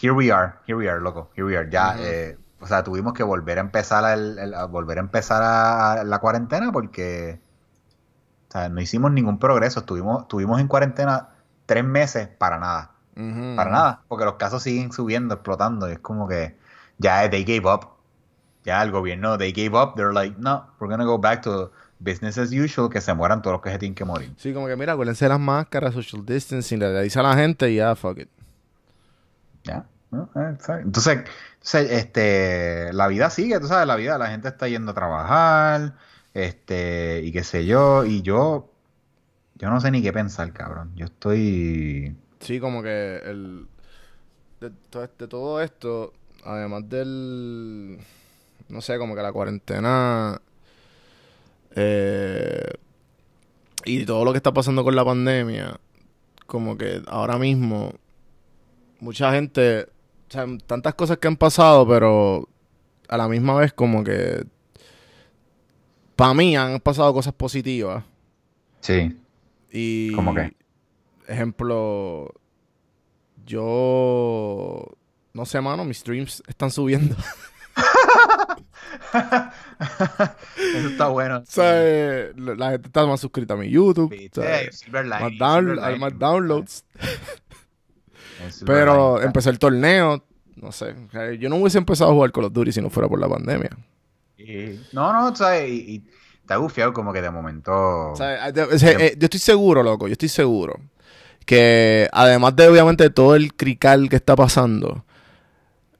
[0.00, 1.68] here we are, here we are, loco, here we are.
[1.70, 5.42] Ya, eh, o sea, tuvimos que volver a empezar el- el- a volver a empezar
[5.42, 7.40] a, a la cuarentena porque,
[8.52, 9.80] o sea, no hicimos ningún progreso.
[9.80, 11.30] Estuvimos, estuvimos en cuarentena
[11.64, 12.90] tres meses para nada,
[13.56, 15.88] para nada, porque los casos siguen subiendo, explotando.
[15.88, 16.54] Y es como que
[16.98, 17.88] ya they gave up.
[18.64, 19.94] Ya el gobierno, they gave up.
[19.96, 23.54] They're like, no, we're gonna go back to business as usual, que se mueran todos
[23.54, 24.34] los que se tienen que morir.
[24.36, 27.70] Sí, como que mira, acuérdense de las máscaras, social distancing, le dice a la gente
[27.70, 28.28] y ya, fuck it.
[29.64, 29.86] Ya.
[30.12, 30.26] Eh.
[30.34, 34.94] Entonces, entonces, este, la vida sigue, tú sabes, la vida, la gente está yendo a
[34.94, 35.94] trabajar,
[36.34, 38.70] este, y qué sé yo, y yo,
[39.56, 40.92] yo no sé ni qué pensar, cabrón.
[40.96, 43.66] Yo estoy, Sí, como que el
[44.60, 46.12] de, to- de todo esto,
[46.44, 47.98] además del
[48.68, 50.40] no sé, como que la cuarentena
[51.74, 52.68] eh,
[53.84, 55.78] y todo lo que está pasando con la pandemia,
[56.46, 57.94] como que ahora mismo
[59.00, 59.82] mucha gente,
[60.28, 62.48] o sea, tantas cosas que han pasado, pero
[63.08, 64.44] a la misma vez como que
[66.22, 68.04] para mí han pasado cosas positivas.
[68.78, 69.18] sí,
[69.72, 70.12] Y.
[70.12, 70.54] ¿Cómo qué?
[71.26, 72.32] Ejemplo.
[73.44, 74.86] Yo.
[75.32, 77.16] No sé, mano, mis streams están subiendo.
[79.12, 81.38] eso está bueno.
[81.38, 84.14] o sea, eh, la gente está más suscrita a mi YouTube.
[84.30, 84.60] O sea,
[85.18, 86.84] más, down- hay más downloads.
[88.64, 90.24] Pero empecé el torneo.
[90.54, 90.94] No sé.
[91.10, 93.28] sea, Yo no hubiese empezado a jugar Call of Duty si no fuera por la
[93.28, 93.70] pandemia.
[94.36, 96.04] Y- no, no, sabes, y, y
[96.40, 98.14] está gufiado como que de momento.
[98.20, 100.80] Eh, eh, yo estoy seguro, loco, yo estoy seguro
[101.44, 105.04] que además de obviamente todo el crical que está pasando,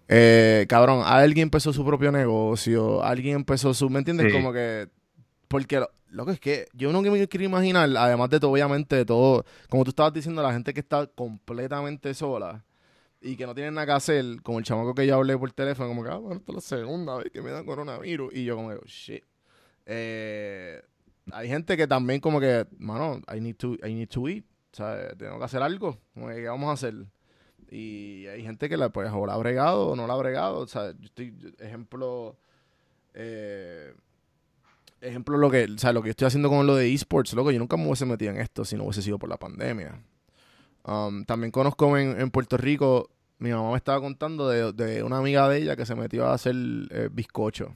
[0.09, 4.27] eh, cabrón, alguien empezó su propio negocio, alguien empezó su, ¿me entiendes?
[4.27, 4.33] Sí.
[4.33, 4.89] Como que,
[5.49, 9.05] porque, lo, loco, es que yo no me quiero imaginar, además de todo, obviamente, de
[9.05, 12.63] todo, como tú estabas diciendo, la gente que está completamente sola
[13.23, 15.89] y que no tienen nada que hacer, como el chamaco que yo hablé por teléfono,
[15.89, 18.57] como que, ah, bueno, esta es la segunda vez que me da coronavirus, y yo
[18.57, 19.25] como oh, shit.
[19.87, 20.83] Eh,
[21.31, 24.77] hay gente que también como que, mano, I need to, I need to eat, o
[24.77, 26.95] sea, tengo que hacer algo, ¿qué vamos a hacer?
[27.71, 30.67] Y hay gente que la, pues, o la ha bregado o no la ha bregado,
[30.67, 32.37] sea, yo estoy, ejemplo,
[33.15, 33.95] eh,
[35.01, 37.77] ejemplo, lo que, sea, lo que estoy haciendo con lo de esports, loco, yo nunca
[37.77, 40.03] me hubiese metido en esto si no hubiese sido por la pandemia.
[40.85, 45.19] Um, también conozco en, en Puerto Rico, mi mamá me estaba contando de, de una
[45.19, 46.55] amiga de ella que se metió a hacer
[46.91, 47.75] eh, bizcocho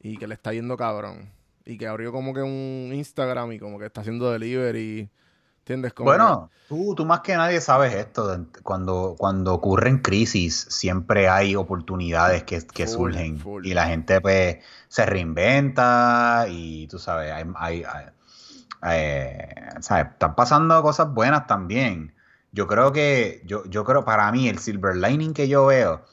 [0.00, 1.30] y que le está yendo cabrón.
[1.66, 5.10] Y que abrió como que un Instagram y como que está haciendo delivery.
[5.58, 5.92] ¿Entiendes?
[5.92, 8.46] Como Bueno, tú, tú más que nadie sabes esto.
[8.62, 13.38] Cuando, cuando ocurren crisis, siempre hay oportunidades que, que Full, surgen.
[13.38, 13.66] full.
[13.66, 14.56] Y la gente pues
[14.88, 18.06] se reinventa y tú sabes, hay, hay- hay-
[18.82, 19.48] eh,
[19.80, 20.06] ¿sabes?
[20.12, 22.14] están pasando cosas buenas también.
[22.52, 26.04] Yo creo que, yo, yo creo, para mí, el silver lining que yo veo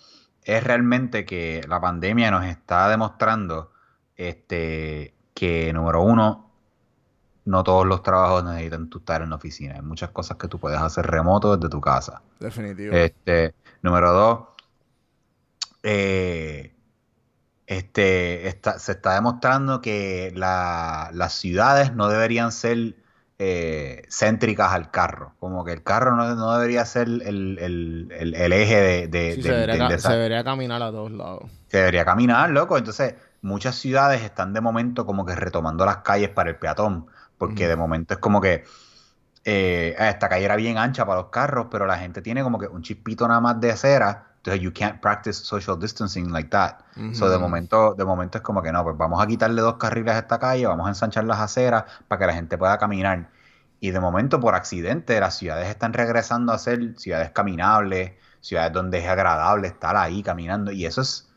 [0.44, 3.72] es realmente que la pandemia nos está demostrando
[4.16, 6.52] este, que, número uno,
[7.46, 9.76] no todos los trabajos necesitan tú estar en la oficina.
[9.76, 12.22] Hay muchas cosas que tú puedes hacer remoto desde tu casa.
[12.40, 12.94] Definitivo.
[12.94, 14.40] Este, número dos,
[15.84, 16.76] eh,
[17.66, 22.96] este, está- se está demostrando que la- las ciudades no deberían ser
[23.40, 25.36] eh, céntricas al carro.
[25.40, 27.22] Como que el carro no, no debería ser el,
[27.60, 30.92] el- el- el eje de, de- Sí, de- se, debería, de- se debería caminar a
[30.92, 31.44] todos lados.
[31.68, 32.78] se debería caminar, loco.
[32.78, 37.68] Entonces, muchas ciudades están de momento como que retomando las calles para el peatón, porque
[37.68, 38.64] de momento es como que
[39.46, 42.68] eh, esta calle era bien ancha para los carros, pero la gente tiene como que
[42.68, 46.78] un chispito nada más de acera, entonces you can't practice social distancing like that.
[47.12, 50.16] So, de momento, de momento es como que no, pues vamos a quitarle dos carriles
[50.16, 53.30] a esta calle, vamos a ensanchar las aceras para que la gente pueda caminar.
[53.82, 59.00] Y de momento, por accidente, las ciudades están regresando a ser ciudades caminables, ciudades donde
[59.00, 60.72] es agradable estar ahí caminando.
[60.72, 61.30] Y eso es,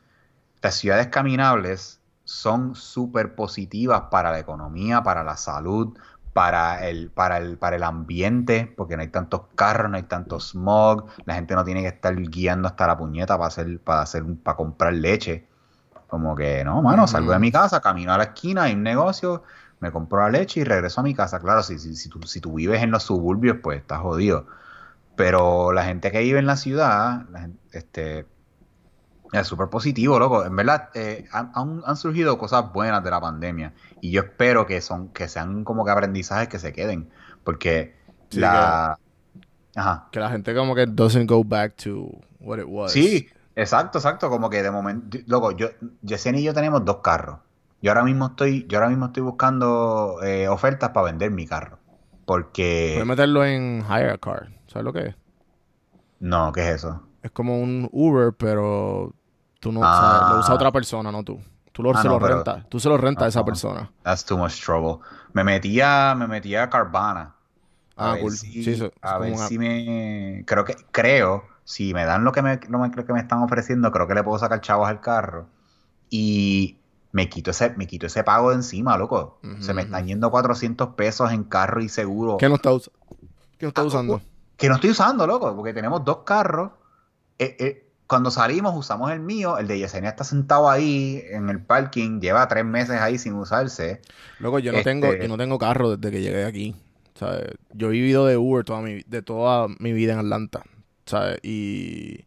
[0.63, 5.99] las ciudades caminables son súper positivas para la economía, para la salud,
[6.33, 10.39] para el, para el, para el ambiente, porque no hay tantos carros, no hay tanto
[10.41, 14.23] smog, la gente no tiene que estar guiando hasta la puñeta para hacer, para hacer,
[14.23, 15.49] un- para comprar leche.
[16.09, 19.43] Como que, no, mano, salgo de mi casa, camino a la esquina, hay un negocio,
[19.81, 21.41] me compro la leche y regreso a mi casa.
[21.41, 24.47] Claro, si, si, si, tú, si tú vives en los suburbios, pues estás jodido.
[25.17, 28.27] Pero la gente que vive en la ciudad, la gen- este,
[29.33, 30.45] es súper positivo, loco.
[30.45, 33.73] En verdad, eh, han, surgido cosas buenas de la pandemia.
[34.01, 37.11] Y yo espero que son, que sean como que aprendizajes que se queden.
[37.45, 38.99] Porque Sí, la.
[39.75, 40.09] Ajá.
[40.11, 42.93] Que la gente como que doesn't go back to what it was.
[42.93, 44.31] Sí, exacto, exacto.
[44.31, 45.69] Como que de momento, loco, yo,
[46.03, 47.41] Yesenia y yo tenemos dos carros.
[47.83, 51.79] Yo ahora mismo estoy, yo ahora mismo estoy buscando eh, ofertas para vender mi carro.
[52.25, 54.51] Porque Puedes meterlo en hire a car.
[54.67, 55.17] ¿Sabes lo que es?
[56.21, 57.03] no, ¿qué es eso?
[57.23, 59.15] Es como un Uber, pero
[59.61, 59.91] tú no, Ah.
[59.93, 61.39] o sea, lo usa otra persona, no tú.
[61.73, 62.69] Tú lo, Ah, se no, lo rentas.
[62.69, 63.47] Tú se lo rentas a esa Ajá.
[63.47, 63.93] persona.
[64.03, 64.99] That's too much trouble.
[65.33, 67.35] Me metía, me metía a Carvana.
[67.97, 68.33] A Ah, ver cool.
[68.33, 72.33] si, Sí, eso- a ver una- si me, creo que, creo, si me dan lo
[72.33, 75.47] que me, lo que me están ofreciendo, creo que le puedo sacar chavos al carro.
[76.09, 76.79] Y
[77.13, 79.39] me quito ese, me quito ese pago de encima, loco.
[79.61, 82.37] Se me están yendo 400 pesos en carro y seguro.
[82.39, 82.91] ¿Qué no está, us-
[83.59, 84.21] qué no está Ah, usando?
[84.57, 86.73] Que no estoy usando, loco, porque tenemos dos carros.
[87.39, 91.63] Eh, eh, cuando salimos usamos el mío, el de Yesenia está sentado ahí en el
[91.63, 94.03] parking, lleva tres meses ahí sin usarse.
[94.41, 96.75] Loco, yo no Este- tengo, yo no tengo carro desde que llegué aquí.
[97.15, 97.53] ¿sabes?
[97.73, 100.65] Yo he vivido de Uber toda mi, de toda mi vida en Atlanta.
[101.07, 101.39] ¿sabes?
[101.45, 102.25] Y,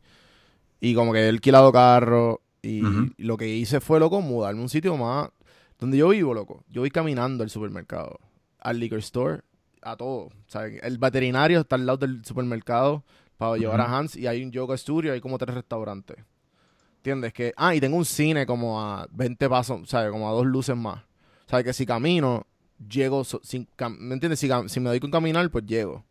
[0.80, 2.40] y como que he alquilado carro.
[2.62, 2.82] Y,
[3.18, 5.32] lo que hice fue, loco, mudarme a un sitio más.
[5.80, 6.64] Donde yo vivo, loco.
[6.70, 8.22] Yo voy caminando al supermercado,
[8.60, 9.42] al liquor store,
[9.82, 10.30] a todo.
[10.48, 10.82] ¿sabes?
[10.82, 13.04] El veterinario está al lado del supermercado
[13.38, 14.16] para llevar a Hans.
[14.16, 16.18] Y hay un yoga studio, hay como tres restaurantes.
[16.98, 17.34] ¿Entiendes?
[17.34, 20.12] Que, ah, y tengo un cine como a 20 pasos, ¿sabes?
[20.12, 21.02] Como a dos luces más.
[21.48, 21.66] ¿Sabes?
[21.66, 22.46] Que si camino,
[22.90, 24.40] llego, so- sin, cam- ¿me entiendes?
[24.40, 26.06] Si, si me doy con caminar, pues llego.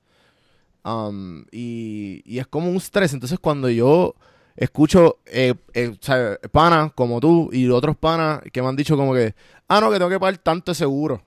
[0.85, 3.13] Um, y, y es como un estrés.
[3.15, 4.15] Entonces, cuando yo
[4.57, 6.39] escucho, eh, eh, ¿sabes?
[6.51, 9.35] Panas como tú y otros panas que me han dicho como que,
[9.69, 11.23] ah, no, que tengo que pagar tanto de seguro.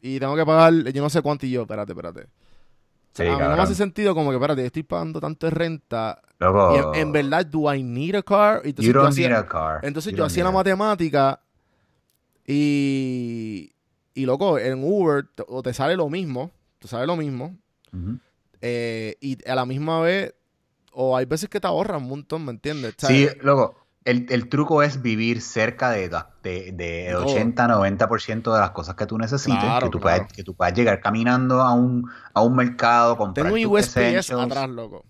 [0.00, 2.26] Y tengo que pagar, yo no sé cuánto y yo, espérate, espérate.
[3.24, 5.50] Sí, a mí no me hace sentido como que, espérate, yo estoy pagando tanto de
[5.50, 6.20] renta.
[6.38, 8.62] Loco, Y en, en verdad, ¿do I need a car?
[8.64, 9.80] Entonces you yo don't hacía- need a car.
[9.84, 11.40] entonces You yo hacía la matemática
[12.46, 13.72] y,
[14.14, 17.56] y loco, en Uber te- o te sale lo mismo, te sale lo mismo,
[18.60, 20.34] eh, y a la misma vez,
[20.92, 22.94] o hay veces que te ahorran un montón, ¿me entiendes?
[22.98, 23.76] Sí, loco,
[24.10, 26.08] el, el truco es vivir cerca de,
[26.42, 27.26] de, de el todo.
[27.26, 30.18] 80-90% de las cosas que tú necesites, Claro, que, tú claro.
[30.18, 33.88] puedas, que tú puedas llegar caminando a un, a un mercado, comprar tengo un tus
[33.88, 35.04] USPS atrás, loco.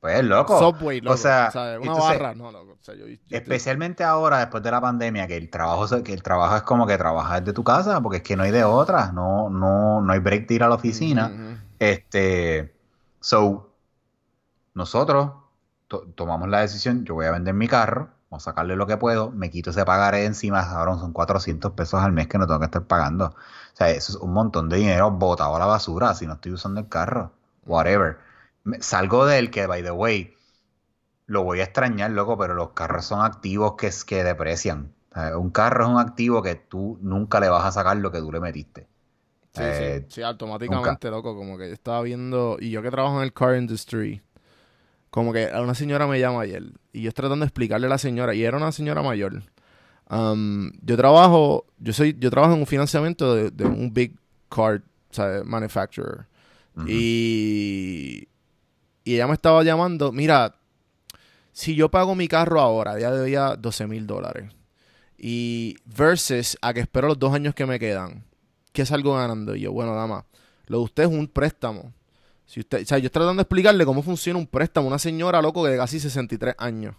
[0.00, 0.58] Pues, loco.
[0.58, 1.14] Subway, loco.
[1.14, 2.72] O sea, una entonces, barra, no, loco.
[2.80, 6.12] O sea, yo, yo- yo- Especialmente ahora, después de la pandemia, que el trabajo que
[6.12, 8.62] el trabajo es como que trabajar desde tu casa, porque es que no hay de
[8.62, 11.58] otra, no, no, no hay break de ir a la oficina.
[11.80, 12.74] Este,
[13.20, 13.72] so,
[14.74, 15.32] nosotros
[15.88, 18.96] to- tomamos la decisión, yo voy a vender mi carro, vamos a sacarle lo que
[18.96, 22.60] puedo, me quito ese pagaré encima, ahora son 400 pesos al mes que no tengo
[22.60, 23.26] que estar pagando.
[23.26, 26.52] O sea, eso es un montón de dinero botado a la basura si no estoy
[26.52, 27.32] usando el carro,
[27.66, 28.18] whatever.
[28.80, 30.34] salgo del que, by the way,
[31.26, 34.94] lo voy a extrañar, loco, pero los carros son activos que, que deprecian.
[35.36, 38.32] un carro es un activo que tú nunca le vas a sacar lo que tú
[38.32, 38.88] le metiste.
[39.52, 43.18] Sí, sí, eh, sí, automáticamente, loco, como que yo estaba viendo, y yo que trabajo
[43.18, 44.22] en el car industry,
[45.10, 47.98] como que una señora me llama ayer y yo estoy tratando de explicarle a la
[47.98, 49.42] señora y era una señora mayor.
[50.10, 54.16] Um, yo trabajo, yo soy, yo trabajo en un financiamiento de, un big
[54.48, 54.82] car
[55.44, 56.26] manufacturer.
[56.86, 58.28] Y,
[59.02, 60.54] y ella me estaba llamando, mira,
[61.52, 64.52] si yo pago mi carro ahora, ya debía 12 mil dólares.
[65.16, 68.24] Y versus a que espero los dos años que me quedan,
[68.72, 69.56] ¿qué salgo ganando?
[69.56, 70.24] Y yo, bueno, dama,
[70.66, 71.92] lo de usted es un préstamo
[72.48, 75.42] si usted, o sea, yo estoy tratando de explicarle cómo funciona un préstamo una señora,
[75.42, 76.96] loco, de casi 63 años.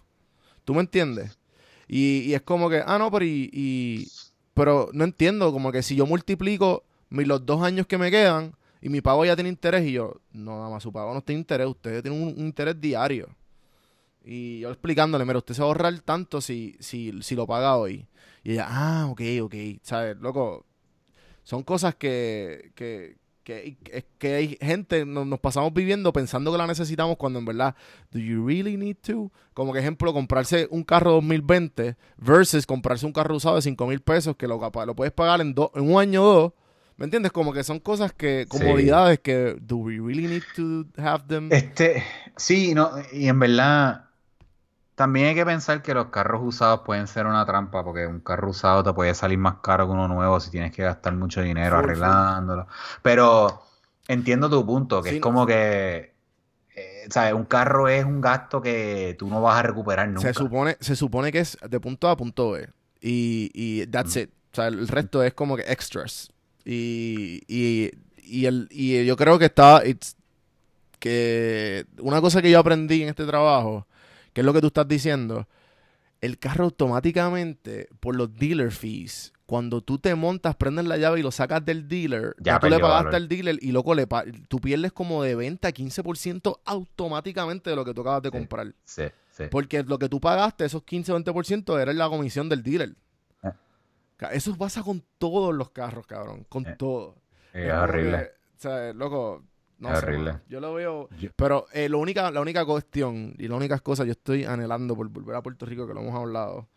[0.64, 1.40] ¿Tú me entiendes?
[1.88, 4.08] Y, es como que, ah, no, pero y,
[4.54, 8.90] Pero no entiendo, como que si yo multiplico los dos años que me quedan y
[8.90, 11.66] mi pago ya tiene interés y yo, no, nada más su pago no tiene interés,
[11.66, 13.28] usted tiene un, interés diario.
[14.24, 17.76] Y yo explicándole, mira, usted se va a ahorrar tanto si, si, si lo paga
[17.76, 18.06] hoy.
[18.44, 20.16] Y ella, ah, ok, ok, ¿sabes?
[20.18, 20.64] Loco,
[21.42, 26.66] son cosas que, que, que, es que hay gente, nos, pasamos viviendo pensando que la
[26.66, 27.74] necesitamos cuando en verdad,
[28.10, 29.30] ¿do you really need to?
[29.54, 34.00] Como que ejemplo, comprarse un carro 2020 versus comprarse un carro usado de 5 mil
[34.00, 36.52] pesos que lo, lo puedes pagar en, en un año o dos.
[36.96, 37.32] ¿Me entiendes?
[37.32, 41.48] Como que son cosas que, comodidades que, ¿do we really need to have them?
[41.50, 42.04] Este,
[42.36, 44.09] sí, no, y en verdad
[45.00, 48.50] también hay que pensar que los carros usados pueden ser una trampa, porque un carro
[48.50, 51.78] usado te puede salir más caro que uno nuevo si tienes que gastar mucho dinero
[51.78, 52.66] arreglándolo.
[53.00, 53.62] Pero
[54.08, 56.12] entiendo tu punto, que es como que,
[56.76, 57.32] eh, ¿sabes?
[57.32, 60.20] Un carro es un gasto que tú no vas a recuperar nunca.
[60.20, 62.68] Se supone, se supone que es de punto A a punto B.
[63.00, 64.28] Y, y that's it.
[64.52, 66.30] O sea, el resto es como que extras.
[66.62, 69.82] Y, y, y, el, y yo creo que está,
[70.98, 73.86] que una cosa que yo aprendí en este trabajo
[74.32, 75.48] ¿Qué es lo que tú estás diciendo?
[76.20, 81.22] El carro automáticamente, por los dealer fees, cuando tú te montas, prendes la llave y
[81.24, 84.06] lo sacas del dealer, ya tú le pagaste al dealer y loco, le
[84.46, 88.72] tú pierdes como de venta 15% automáticamente de lo que tú acabas de comprar.
[88.84, 89.44] Sí, sí.
[89.50, 92.94] Porque lo que tú pagaste, esos 15 o 20%, era la comisión del dealer.
[93.42, 93.50] Eh.
[94.30, 96.46] Eso pasa con todos los carros, cabrón.
[96.48, 96.76] Con eh.
[96.78, 97.16] todo.
[97.52, 98.30] es horrible.
[98.56, 99.42] o sea, loco,
[99.80, 100.40] no horrible.
[100.48, 101.08] yo lo veo.
[101.36, 105.08] Pero eh, lo única, la única cuestión y las únicas cosas yo estoy anhelando por
[105.08, 106.68] volver a Puerto Rico, que lo hemos hablado.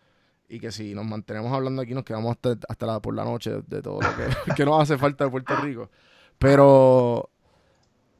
[0.49, 3.61] Y que si nos mantenemos hablando aquí, nos quedamos hasta, hasta la, por la noche
[3.67, 5.89] de, todo lo que, que nos hace falta de Puerto Rico.
[6.37, 7.29] Pero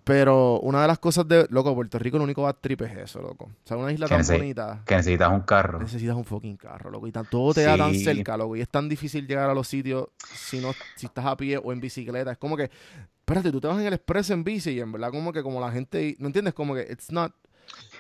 [0.03, 2.97] pero una de las cosas de, loco, Puerto Rico lo único va a trip es
[2.97, 3.45] eso, loco.
[3.45, 4.83] O sea, una isla tan bonita.
[4.85, 5.79] Que necesitas un carro.
[5.79, 7.07] Necesitas un fucking carro, loco.
[7.07, 8.57] Y todo te da tan cerca, loco.
[8.57, 11.71] Y es tan difícil llegar a los sitios si no, si estás a pie o
[11.71, 12.33] en bicicleta.
[12.33, 12.69] Es como que,
[13.23, 15.62] espérate, tú te vas en el expreso en bici y en verdad como que como
[15.62, 16.53] la gente, ¿no entiendes?
[16.53, 17.33] Como que it's not...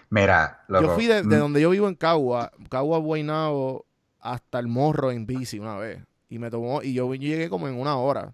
[0.09, 0.85] Mira, loco.
[0.85, 1.39] Yo fui de, de mm.
[1.39, 3.85] donde yo vivo en Cagua, Cagua, Guaynabo,
[4.19, 6.03] hasta el Morro en bici una vez.
[6.29, 8.33] Y me tomó, y yo llegué como en una hora.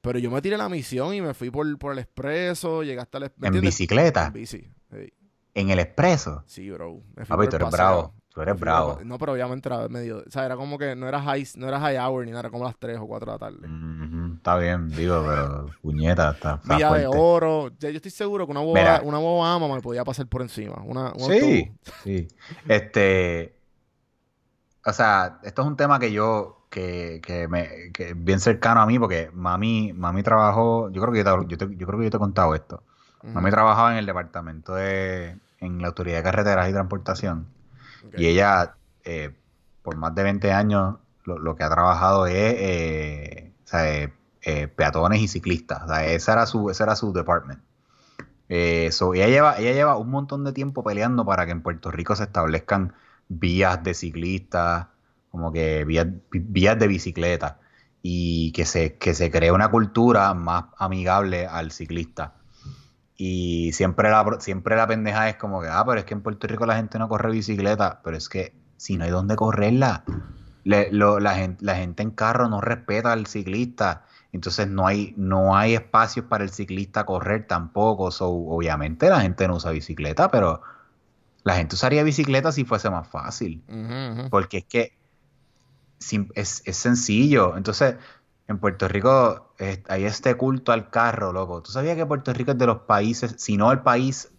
[0.00, 3.18] Pero yo me tiré la misión y me fui por, por el expreso, llegué hasta
[3.18, 4.28] el ¿En bicicleta?
[4.28, 4.66] En bici,
[5.52, 6.42] ¿En el expreso?
[6.46, 7.02] Sí, bro.
[7.14, 8.14] Tú eres bravo.
[8.32, 9.00] Tú eres bravo.
[9.04, 10.18] no, pero obviamente era medio...
[10.18, 12.50] O sea, era como que no era high, no era high hour ni nada, era
[12.50, 14.36] como las 3 o 4 de la tarde.
[14.36, 17.70] está bien, digo, pero puñeta, está, está Vía de oro.
[17.78, 20.80] yo estoy seguro que una boba, una boba ama me podía pasar por encima.
[20.84, 21.72] Una, sí,
[22.04, 22.28] sí.
[22.68, 23.56] Este...
[24.86, 28.80] O sea, esto es un tema que yo que, que, me, que es bien cercano
[28.80, 32.10] a mí, porque mami, mami trabajó, yo creo que yo, te, yo, creo que yo
[32.10, 32.82] te he contado esto.
[33.22, 37.46] Mami trabajaba en el departamento de, en la Autoridad de Carreteras y Transportación.
[38.16, 39.34] Y ella, eh,
[39.82, 43.52] por más de 20 años, lo, que ha trabajado es eh,
[44.42, 45.88] eh, peatones y ciclistas.
[45.88, 47.60] O ese era su, ese era su department.
[48.90, 52.16] So, ella, lleva, ella lleva un montón de tiempo peleando para que en Puerto Rico
[52.16, 52.94] se establezcan
[53.28, 54.88] vías de ciclistas,
[55.30, 57.60] como que vías, vías de bicicleta
[58.02, 62.39] y que se, que se cree una cultura más amigable al ciclista.
[63.22, 66.46] Y siempre la, siempre la pendeja es como que, ah, pero es que en Puerto
[66.46, 70.04] Rico la gente no corre bicicleta, pero es que si no hay dónde correrla,
[70.64, 75.74] la, gente, la gente en carro no respeta al ciclista, entonces no hay, no hay
[75.74, 78.10] espacios para el ciclista correr tampoco.
[78.10, 80.62] So, obviamente la gente no usa bicicleta, pero
[81.44, 83.62] la gente usaría bicicleta si fuese más fácil.
[84.30, 84.96] Porque es que
[86.34, 87.54] es, sencillo.
[87.54, 87.96] Entonces,
[88.48, 89.49] en Puerto Rico
[89.88, 91.62] hay este culto al carro, loco.
[91.62, 94.30] ¿Tú sabías que Puerto Rico es de los países, si no el país,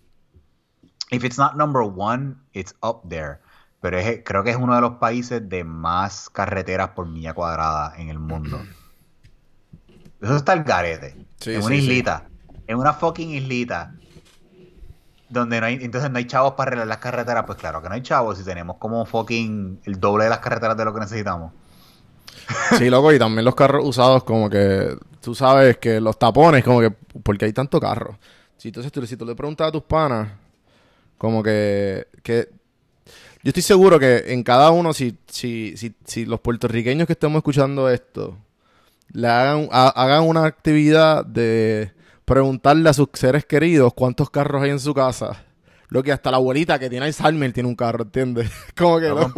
[1.11, 3.37] if it's not number one, it's up there,
[3.81, 7.93] pero es, creo que es uno de los países de más carreteras por milla cuadrada
[7.97, 8.61] en el mundo.
[10.21, 11.17] Eso está el garete.
[11.39, 11.81] Sí, en una sí.
[11.81, 12.27] islita.
[12.67, 13.93] En una fucking islita.
[15.29, 17.45] Donde no hay, entonces no hay chavos para arreglar las carreteras.
[17.45, 20.77] Pues claro que no hay chavos si tenemos como fucking el doble de las carreteras
[20.77, 21.53] de lo que necesitamos.
[22.77, 26.81] Sí, loco, y también los carros usados, como que tú sabes que los tapones, como
[26.81, 28.17] que, porque hay tanto carro.
[28.57, 30.29] Si entonces tú, si tú le preguntas a tus panas,
[31.17, 32.49] como que, que
[33.43, 37.37] yo estoy seguro que en cada uno, si, si, si, si los puertorriqueños que estemos
[37.37, 38.37] escuchando esto,
[39.13, 41.91] le hagan, ha- hagan una actividad de
[42.25, 45.43] preguntarle a sus seres queridos cuántos carros hay en su casa.
[45.89, 48.49] Lo que hasta la abuelita que tiene Alzheimer tiene un carro, ¿entiendes?
[48.77, 49.33] Como que no.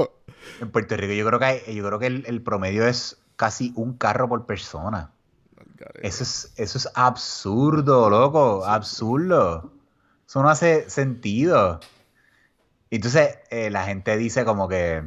[0.62, 3.72] En Puerto Rico yo creo que hay- yo creo que el, el promedio es casi
[3.76, 5.12] un carro por persona.
[6.02, 8.66] Eso es, eso es absurdo, loco.
[8.66, 9.72] Absurdo.
[10.28, 11.80] Eso no hace sentido.
[12.90, 15.04] Entonces, eh, la gente dice como que.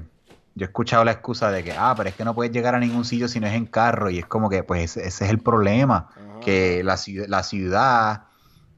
[0.54, 2.78] Yo he escuchado la excusa de que, ah, pero es que no puedes llegar a
[2.78, 4.08] ningún sitio si no es en carro.
[4.08, 6.08] Y es como que, pues, ese, ese es el problema.
[6.40, 6.98] Que la,
[7.28, 8.22] la ciudad,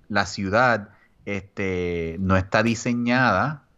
[0.09, 0.89] la ciudad,
[1.25, 3.69] este, no está diseñada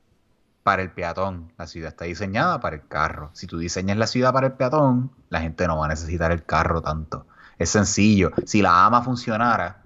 [0.62, 1.52] para el peatón.
[1.58, 3.30] La ciudad está diseñada para el carro.
[3.32, 6.44] Si tú diseñas la ciudad para el peatón, la gente no va a necesitar el
[6.44, 7.26] carro tanto.
[7.61, 8.30] Es sencillo.
[8.46, 9.82] Si la AMA funcionara,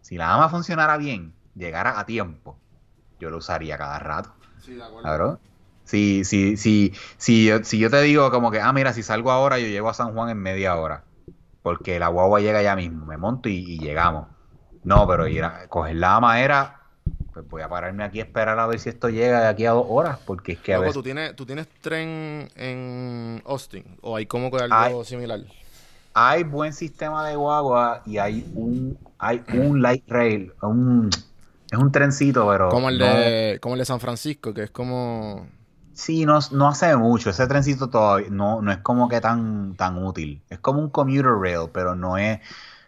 [0.00, 2.56] si la AMA funcionara bien, llegara a tiempo,
[3.20, 4.32] yo lo usaría cada rato.
[5.02, 5.38] Claro.
[5.84, 9.30] Si, si, si, si, yo, si yo te digo como que, ah, mira, si salgo
[9.30, 11.04] ahora, yo llego a San Juan en media hora.
[11.62, 14.26] Porque la guagua llega ya mismo, me monto y, y llegamos.
[14.82, 16.80] No, pero ir a coger la AMA era,
[17.34, 19.72] pues voy a pararme aquí a esperar a ver si esto llega de aquí a
[19.72, 20.94] dos horas, porque es que a Loco, veces...
[20.94, 23.84] ¿tú tienes, ¿tú tienes tren en Austin?
[24.00, 25.40] ¿O hay como que algo Hay- similar?
[26.14, 31.10] Hay buen sistema de guagua y hay un hay un light rail, un
[31.70, 34.70] es un trencito, pero Como el, no- de, como el de San Francisco, que es
[34.70, 35.48] como...
[35.92, 37.30] sí, no, no hace mucho.
[37.30, 40.44] Ese trencito todavía no, no es como que tan, tan útil.
[40.48, 42.40] Es como un commuter rail, pero no es,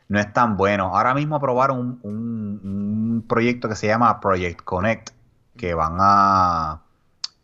[0.08, 0.96] no es tan bueno.
[0.96, 2.60] Ahora mismo aprobaron un, un-
[3.18, 5.10] un proyecto que se llama Project Connect,
[5.56, 6.86] que van a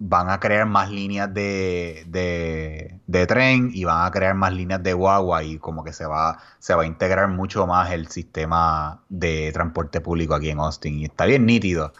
[0.05, 4.83] van a crear más líneas de, de, de tren y van a crear más líneas
[4.83, 9.05] de guagua y como que se va, se va a integrar mucho más el sistema
[9.09, 10.99] de transporte público aquí en Austin.
[10.99, 11.93] Y está bien nítido.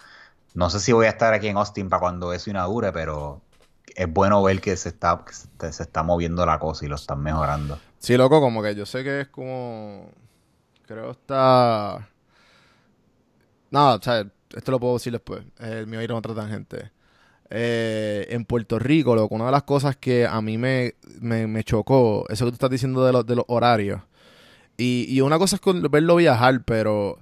[0.55, 3.41] No sé si voy a estar aquí en Austin para cuando eso inaugure, pero
[3.95, 7.23] es bueno ver que se está, que se, está moviendo la cosa y lo están
[7.23, 7.79] mejorando.
[8.01, 10.11] Sí, loco, como que yo sé que es como...
[10.87, 12.09] Creo está...
[13.71, 14.27] Nada, o sea,
[14.57, 15.45] esto lo puedo decir después.
[15.87, 16.91] Voy a ir a otra tangente.
[17.55, 21.63] Eh, en Puerto Rico, loco, una de las cosas que a mí me, me, me
[21.65, 24.01] chocó, eso que tú estás diciendo de los, de los horarios.
[24.79, 27.19] Y, y una cosa es con- verlo viajar, pero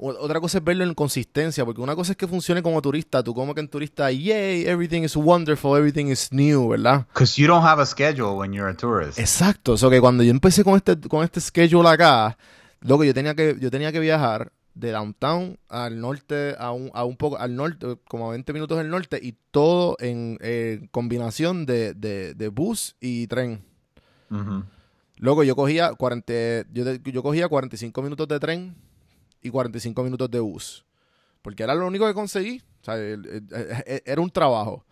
[0.00, 3.34] otra cosa es verlo en consistencia, porque una cosa es que funcione como turista, tú
[3.34, 7.04] como que en turista, yay, everything is wonderful, everything is new, ¿verdad?
[7.08, 9.18] Because you don't have a schedule when you're a tourist.
[9.18, 12.38] Exacto, o sea que cuando yo empecé con este, con este schedule acá,
[12.80, 17.04] loco, yo tenía que, yo tenía que viajar de downtown al norte, a un, a
[17.04, 21.66] un poco, al norte, como a 20 minutos del norte, y todo en eh, combinación
[21.66, 23.62] de, de, de bus y tren.
[25.16, 26.32] Luego yo cogía 40,
[26.72, 28.76] yo, yo cogía 45 minutos de tren
[29.42, 30.84] y 45 minutos de bus.
[31.42, 32.62] Porque era lo único que conseguí.
[32.80, 34.84] O sea, el- el- era un trabajo.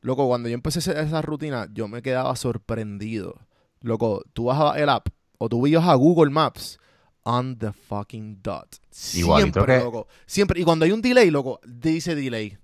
[0.00, 3.36] Loco, cuando yo empecé esa rutina, yo me quedaba sorprendido.
[3.82, 5.06] Loco, tú a el app
[5.38, 6.78] o tú ibas a Google Maps
[7.24, 8.76] on the fucking dot.
[9.14, 10.08] Igualito Siempre, que- loco.
[10.26, 10.60] Siempre.
[10.60, 12.56] Y cuando hay un delay, loco, dice delay.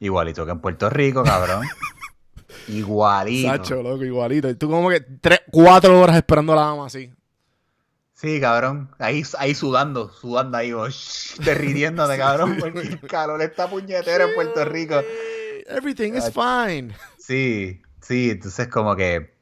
[0.00, 1.66] Igualito que en Puerto Rico, cabrón.
[2.68, 3.48] Igualito.
[3.48, 4.48] Sacho, loco, igualito.
[4.48, 7.12] Y tú como que tres, cuatro horas esperando a la ama así.
[8.14, 8.90] Sí, cabrón.
[8.98, 14.34] Ahí, ahí sudando, sudando ahí, oh, shh, derritiéndote, cabrón, porque el calor está puñetero en
[14.34, 15.00] Puerto Rico.
[15.66, 16.94] Everything is fine.
[17.18, 19.34] Sí, sí, entonces como que,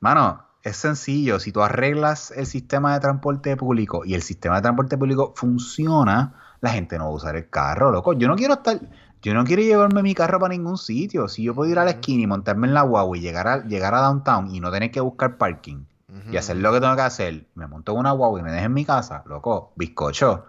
[0.00, 1.40] mano, es sencillo.
[1.40, 6.34] Si tú arreglas el sistema de transporte público y el sistema de transporte público funciona,
[6.60, 8.12] la gente no va a usar el carro, loco.
[8.12, 8.80] Yo no quiero estar,
[9.20, 11.28] yo no quiero llevarme mi carro para ningún sitio.
[11.28, 13.66] Si yo puedo ir a la esquina y montarme en la guagua y llegar a,
[13.66, 15.84] llegar a downtown y no tener que buscar parking
[16.30, 18.66] y hacer lo que tengo que hacer, me monto en una guagua y me dejo
[18.66, 20.44] en mi casa, loco, bizcocho,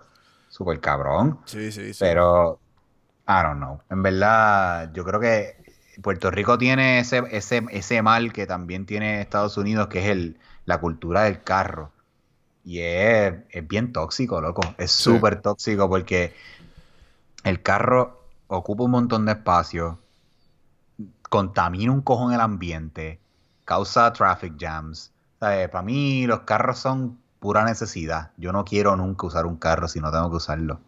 [0.49, 1.39] súper cabrón.
[1.45, 1.99] Sí, sí, sí.
[2.01, 2.59] Pero,
[3.28, 3.80] I don't know.
[3.89, 5.62] En verdad, yo creo que
[6.02, 10.39] Puerto Rico tiene ese, ese, ese mal que también tiene Estados Unidos, que es el,
[10.66, 11.91] la cultura del carro.
[12.64, 14.76] Y es, es bien tóxico, loco.
[14.78, 15.12] Es Sí.
[15.14, 16.34] súper tóxico porque
[17.46, 20.00] el carro ocupa un montón de espacio,
[21.30, 23.20] contamina un cojón el ambiente,
[23.66, 25.12] causa traffic jams.
[25.39, 28.32] Para mí los carros son pura necesidad.
[28.38, 30.80] Yo no quiero nunca usar un carro si no tengo que usarlo.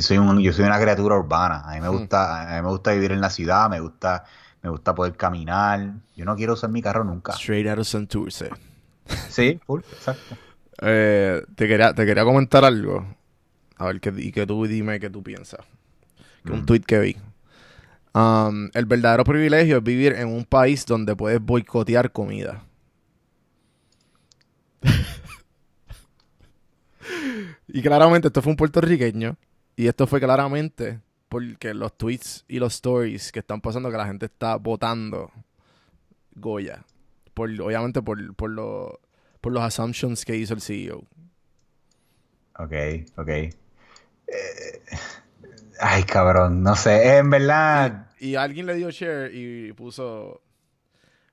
[0.00, 1.62] Yo soy, un, yo soy una criatura urbana.
[1.68, 1.98] A mí me Hmm.
[1.98, 4.24] gusta, a mí me gusta vivir en la ciudad, me gusta
[4.62, 5.94] me gusta poder caminar.
[6.16, 7.32] Yo no quiero usar mi carro nunca.
[7.32, 8.50] Straight out of Santurce.
[9.28, 10.36] Sí, full, exacto.
[10.82, 13.06] Eh, te, quería, te quería comentar algo.
[13.76, 15.60] A ver, que, y que tú dime qué tú piensas.
[16.44, 16.66] Que un Mm.
[16.66, 17.16] tweet que vi.
[18.12, 22.64] Um, el verdadero privilegio es vivir en un país donde puedes boicotear comida.
[27.68, 29.36] y claramente esto fue un puertorriqueño.
[29.80, 31.00] Y esto fue claramente
[31.30, 35.32] porque los tweets y los stories que están pasando que la gente está votando
[36.34, 36.84] Goya.
[37.32, 39.00] Por, obviamente por, por, lo-
[39.40, 40.98] por los assumptions que hizo el CEO.
[42.58, 42.74] Ok,
[43.16, 43.28] ok.
[43.30, 43.54] Eh,
[45.80, 48.10] ay, cabrón, no sé, en verdad...
[48.18, 50.42] Y alguien le dio share y puso,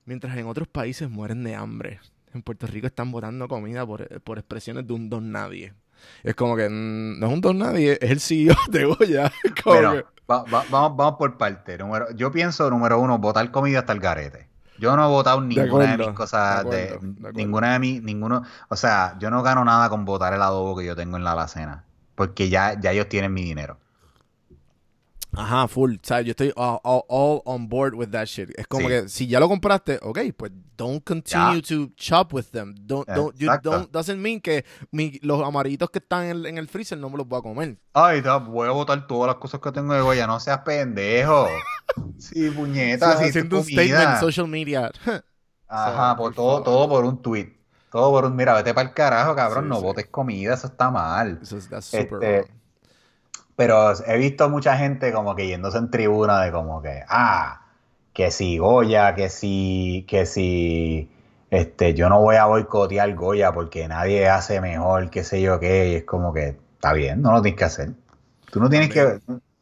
[0.06, 2.00] mientras en otros países mueren de hambre,
[2.32, 5.74] en Puerto Rico están botando comida por, por expresiones de un don nadie.
[6.22, 9.32] Es como que mm, no es un don nadie, es el CEO de Goya.
[9.64, 11.78] Pero que- va- va- vamos, vamos por parte.
[11.78, 14.48] Número, yo pienso, número uno, botar comida hasta el garete.
[14.78, 18.42] Yo no he votado ninguna de, acuerdo, mis cosas, de acuerdo, ninguna de mis, ninguno,
[18.68, 21.32] o sea, yo no gano nada con botar el adobo que yo tengo en la
[21.32, 21.84] alacena,
[22.14, 23.78] porque ya, ya ellos tienen mi dinero.
[25.38, 25.94] Ajá, full.
[25.94, 28.50] O sea, yo estoy all, all- all on board with that shit.
[28.58, 28.88] Es como Sí.
[28.88, 32.74] que si ya lo compraste, ok, pues don't continue to chop with them.
[32.80, 36.66] Don't, don't, you don't, doesn't mean que mi- los amarillitos que están en, en el
[36.68, 37.78] freezer no me los voy a comer.
[37.94, 41.46] Ay, ta- voy a botar todas las cosas que tengo de Goya, no seas pendejo.
[42.18, 43.82] Sí, puñeta, sí, haciendo un comida.
[43.84, 44.90] statement en social media.
[45.68, 47.52] Ajá, So, por todo, todo por un tweet.
[47.90, 50.90] Todo por un, mira, vete para el carajo, cabrón, Sí, no botes comida, eso está
[50.90, 51.38] mal.
[51.42, 52.52] Eso es that's super Este.
[53.58, 57.62] Pero he visto mucha gente como que yéndose en tribuna de como que, ah,
[58.12, 61.10] que si Goya, que si, que si,
[61.50, 65.88] este, yo no voy a boicotear Goya porque nadie hace mejor, qué sé yo qué,
[65.88, 67.90] y es como que, está bien, no lo tienes que hacer.
[68.52, 69.18] Tú no tienes que,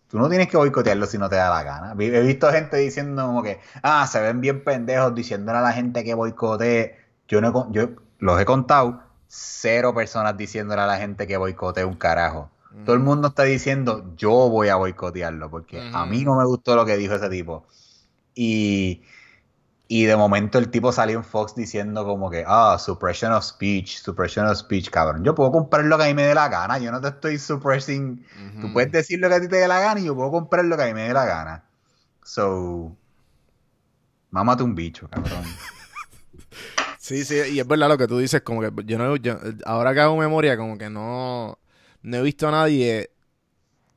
[0.09, 1.94] tú no tienes que boicotearlo si no te da la gana.
[1.99, 6.05] He visto gente diciendo como que, ah, se ven bien pendejos diciéndole a la gente
[6.05, 6.97] que boicotee.
[7.28, 7.88] Yo no, yo
[8.18, 12.51] los he contado, cero personas diciéndole a la gente que boicotee un carajo.
[12.85, 16.77] Todo el mundo está diciendo, yo voy a boicotearlo, porque a mí no me gustó
[16.77, 17.66] lo que dijo ese tipo.
[18.35, 19.03] Y,
[19.89, 23.99] y de momento el tipo salió en Fox diciendo como que, ah, suppression of speech,
[23.99, 25.24] suppression of speech, cabrón.
[25.24, 27.39] Yo puedo comprar lo que a mí me dé la gana, yo no te estoy
[27.39, 28.24] suppressing.
[28.61, 30.64] Tú puedes decir lo que a ti te dé la gana y yo puedo comprar
[30.64, 31.64] lo que a mí me dé la gana.
[32.24, 32.97] So,
[34.31, 35.43] mámate un bicho, cabrón.
[36.99, 39.95] Sí, sí, y es verdad lo que tú dices, como que yo no, yo- ahora
[39.95, 41.57] que hago memoria, como que no,
[42.07, 43.11] no he visto a nadie,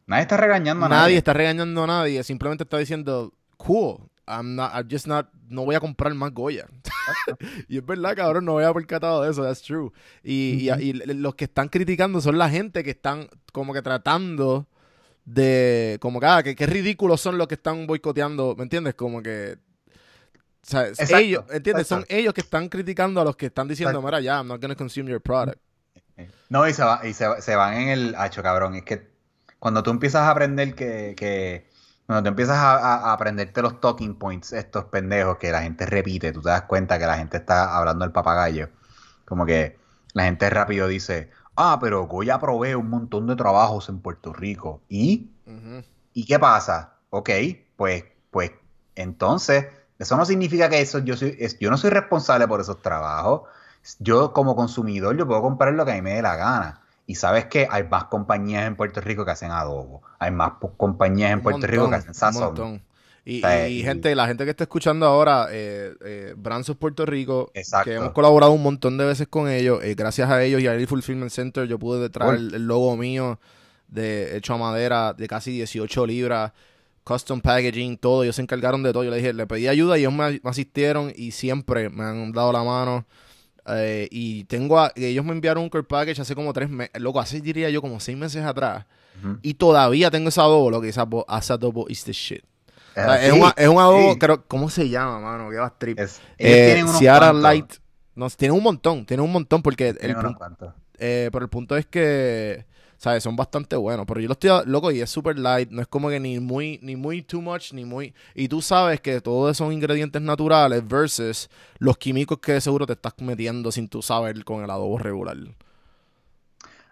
[0.07, 1.17] Nadie está regañando a nadie nadie.
[1.17, 3.97] está regañando a nadie, simplemente está diciendo, cool,
[4.27, 6.67] I'm not, I'm just not, no voy a comprar más Goya.
[7.67, 9.91] y es verdad, cabrón, no había percatado de eso, that's true.
[10.23, 14.67] Y, y- y los que están criticando son la gente que están como que tratando
[15.25, 18.95] de, como que, ah, que qué ridículos son los que están boicoteando, ¿me entiendes?
[18.95, 19.57] Como que...
[19.87, 21.83] O sea, Exacto, ellos, ¿entiendes?
[21.85, 22.05] exacto.
[22.09, 24.07] Son ellos que están criticando a los que están diciendo, Exacto.
[24.07, 25.59] mira, ya, I'm not gonna consume your product.
[26.49, 28.75] No, y se, va, y se, se van en el hacho, cabrón.
[28.75, 29.09] Es que
[29.59, 31.69] cuando tú empiezas a aprender que, que
[32.05, 35.85] cuando tú empiezas a, a- a aprenderte los talking points, estos pendejos que la gente
[35.85, 38.69] repite, tú te das cuenta que la gente está hablando del papagayo.
[39.25, 39.77] Como que
[40.13, 44.81] la gente rápido dice, ah, pero Goya provee un montón de trabajos en Puerto Rico.
[44.89, 45.29] ¿Y?
[46.13, 46.95] ¿Y qué pasa?
[47.11, 47.29] Ok,
[47.75, 48.51] pues, pues,
[48.95, 49.67] entonces,
[49.99, 53.43] eso no significa que eso, yo soy, es- yo no soy responsable por esos trabajos.
[53.99, 56.81] Yo como consumidor, yo puedo comprar lo que a mí me dé la gana.
[57.05, 60.03] Y sabes que hay más compañías en Puerto Rico que hacen adobo.
[60.19, 62.83] Hay más compañías en Puerto Rico que hacen sazón.
[63.25, 63.41] Y,
[63.83, 67.89] gente, la gente que está escuchando ahora, eh, eh, Branzos Puerto Rico, Exacto.
[67.89, 70.73] que hemos colaborado un montón de veces con ellos, eh, gracias a ellos y a
[70.73, 73.39] el Fulfillment Center, yo pude traer el, el logo mío
[73.89, 76.51] de hecho a madera de casi 18 libras,
[77.03, 78.23] custom packaging, todo.
[78.23, 79.03] Ellos se encargaron de todo.
[79.03, 82.31] Yo le dije, le pedí ayuda y ellos me, me asistieron y siempre me han
[82.31, 83.05] dado la mano.
[83.71, 87.19] Eh, y tengo a- ellos me enviaron un core package hace como tres meses, loco,
[87.19, 88.85] hace diría yo como seis meses atrás.
[89.41, 92.41] Y todavía tengo ese adobo, lo que ese abo- ese adobo is the shit.
[92.91, 94.19] O sea, es, un, es un adobo, sí.
[94.19, 95.49] creo, ¿cómo se llama, mano?
[95.49, 95.99] Que va trip.
[95.99, 96.75] Es- Eh,
[97.27, 97.41] cuantos.
[97.41, 97.73] Light.
[98.15, 100.13] No, tiene un montón, tiene un montón porque el,
[100.97, 102.65] eh, pero el punto es que,
[102.99, 103.23] ¿sabes?
[103.23, 104.05] Son bastante buenos.
[104.05, 105.71] Pero yo lo estoy, loco, y es super light.
[105.71, 108.13] No es como que ni muy, ni muy too much, ni muy...
[108.35, 112.93] Y tú sabes que todos son ingredientes naturales versus los químicos que de seguro te
[112.93, 115.37] estás metiendo sin tú saber con el adobo regular.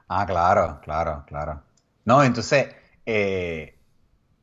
[0.08, 1.62] Ah, claro, claro, claro.
[2.06, 2.74] No, entonces,
[3.06, 3.78] eh,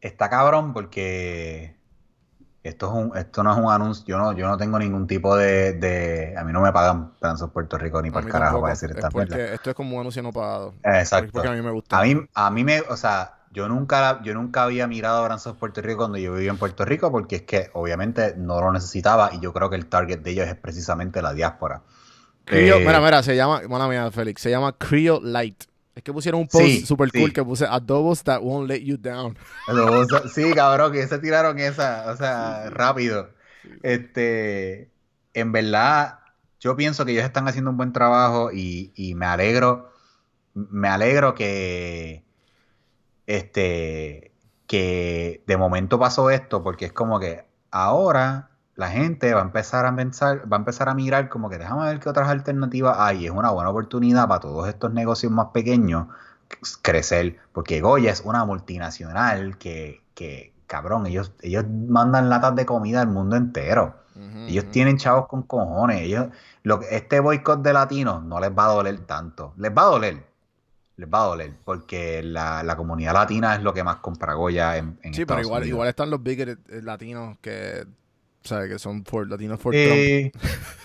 [0.01, 1.75] está cabrón porque
[2.65, 5.37] esto es un, esto no es un anuncio, yo no, yo no tengo ningún tipo
[5.37, 8.55] de, de- a mí no me pagan Transos Puerto Rico ni A por mí carajo
[8.55, 8.63] tampoco.
[8.63, 9.55] para decir Es esta porque mierda.
[9.55, 10.75] esto es como un anuncio no pagado.
[10.83, 11.31] Exacto.
[11.33, 11.99] Porque a mí me gusta.
[11.99, 15.81] A mí, a mí me, o sea, yo nunca, yo nunca había mirado Abrazos Puerto
[15.83, 19.41] Rico cuando yo vivía en Puerto Rico, porque es que obviamente no lo necesitaba y
[19.41, 21.83] yo creo que el target de ellos es precisamente la diáspora.
[22.47, 25.65] Eh, mira, mira, se llama, mala mía, Félix, se llama Creole Light.
[25.95, 28.97] Es que pusieron un post Sí, super cool que puse adobos that won't let you
[28.97, 29.37] down.
[30.35, 33.31] Sí, cabrón, que se tiraron esa, o sea, rápido.
[33.83, 34.91] Este,
[35.33, 36.19] en verdad,
[36.61, 39.93] yo pienso que ellos están haciendo un buen trabajo y, y me alegro,
[40.55, 42.25] me alegro que,
[43.27, 44.33] este,
[44.67, 49.87] que de momento pasó esto, porque es como que ahora la gente va a empezar
[49.87, 53.27] a pensar, va a empezar a mirar como que déjame ver qué otras alternativas hay.
[53.27, 56.07] Es una buena oportunidad para todos estos negocios más pequeños
[56.83, 63.01] crecer, porque Goya es una multinacional que, que cabrón, ellos, ellos mandan latas de comida
[63.01, 63.97] al mundo entero.
[64.47, 66.03] Ellos tienen chavos con cojones.
[66.03, 66.27] Ellos,
[66.63, 69.55] lo, que- este boicot de latinos no les va a doler tanto.
[69.57, 70.25] Les va a doler.
[70.97, 71.53] Les va a doler.
[71.65, 75.41] Porque la, la comunidad latina es lo que más compra Goya en, en Sí, pero
[75.41, 75.69] igual, Unidos.
[75.75, 77.87] igual están los bigger eh, latinos que,
[78.45, 78.71] ¿sabes?
[78.71, 79.97] Que son for, latinos for Trump.
[79.97, 80.33] Sí,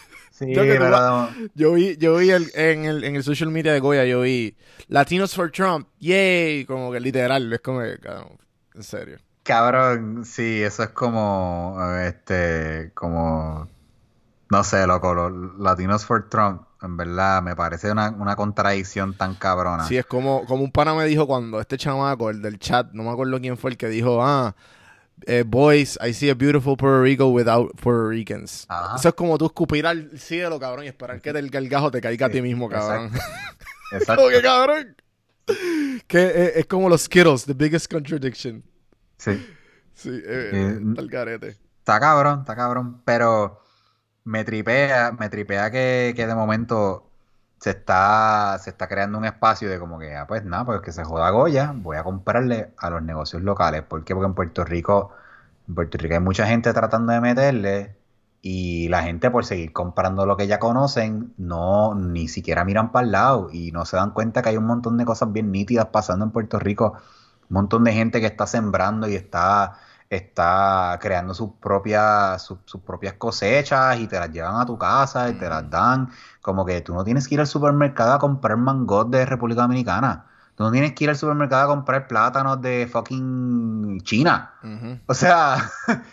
[0.54, 4.06] Yo tú Yo vi, yo vi el- en, el, en el social media de Goya,
[4.06, 4.56] yo vi
[4.88, 8.38] Latinos for Trump, yay, como que literal, es como que, cabrón,
[8.74, 9.18] en serio.
[9.44, 13.68] Cabrón, sí, eso es como, este, como,
[14.50, 19.36] no sé, loco, los Latinos for Trump, en verdad, me parece una, una contradicción tan
[19.36, 19.86] cabrona.
[19.86, 23.04] Sí, es como, como un pana me dijo cuando este chamaco, el del chat, no
[23.04, 24.56] me acuerdo quién fue el que dijo, ah,
[25.26, 28.66] eh, boys, I see a beautiful Puerto Rico without Puerto Ricans.
[28.70, 28.96] Ajá.
[28.96, 32.28] Eso es como tú escupir al cielo, cabrón, y esperar que el gargajo te caiga
[32.28, 33.12] a ti mismo, cabrón.
[33.92, 34.24] Exacto.
[34.24, 34.96] Como que, cabrón.
[36.08, 38.64] Que eh, es como los Skittles, the biggest contradiction.
[39.18, 39.32] Sí.
[39.94, 41.58] Sí, eh, Eh, el garete.
[41.80, 43.60] Está cabrón, está cabrón, pero
[44.24, 47.09] me tripea, me tripea que, que de momento
[47.60, 50.92] se está, se está creando un espacio de como que, ah, pues nada, pues que
[50.92, 53.84] se joda Goya, voy a comprarle a los negocios locales.
[53.84, 54.16] ¿Por qué?
[54.16, 55.12] Porque en Puerto Rico,
[55.68, 57.98] en Puerto Rico hay mucha gente tratando de meterle
[58.42, 63.06] y la gente por seguir comprando lo que ya conocen, no, ni siquiera miran para
[63.06, 65.88] el lado y no se dan cuenta que hay un montón de cosas bien nítidas
[65.88, 66.94] pasando en Puerto Rico,
[67.50, 69.80] un montón de gente que está sembrando y está
[70.10, 75.30] está creando sus propias, sus, sus propias cosechas y te las llevan a tu casa
[75.30, 76.10] y te las dan.
[76.42, 80.26] Como que tú no tienes que ir al supermercado a comprar mangos de República Dominicana.
[80.56, 84.56] Tú no tienes que ir al supermercado a comprar plátanos de fucking China.
[85.06, 85.72] O sea,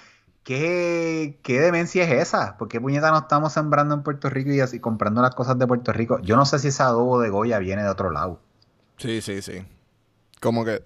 [0.45, 2.57] ¿qué, qué demencia es esa?
[2.57, 5.67] ¿Por qué puñeta no estamos sembrando en Puerto Rico y así comprando las cosas de
[5.67, 6.21] Puerto Rico?
[6.21, 8.41] Yo no sé si ese adobo de Goya viene de otro lado.
[8.99, 9.67] Sí, sí, sí.
[10.41, 10.85] Como que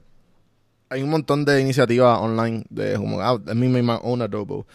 [0.91, 4.67] hay un montón de iniciativas online de como, ah, let me make my own adobo.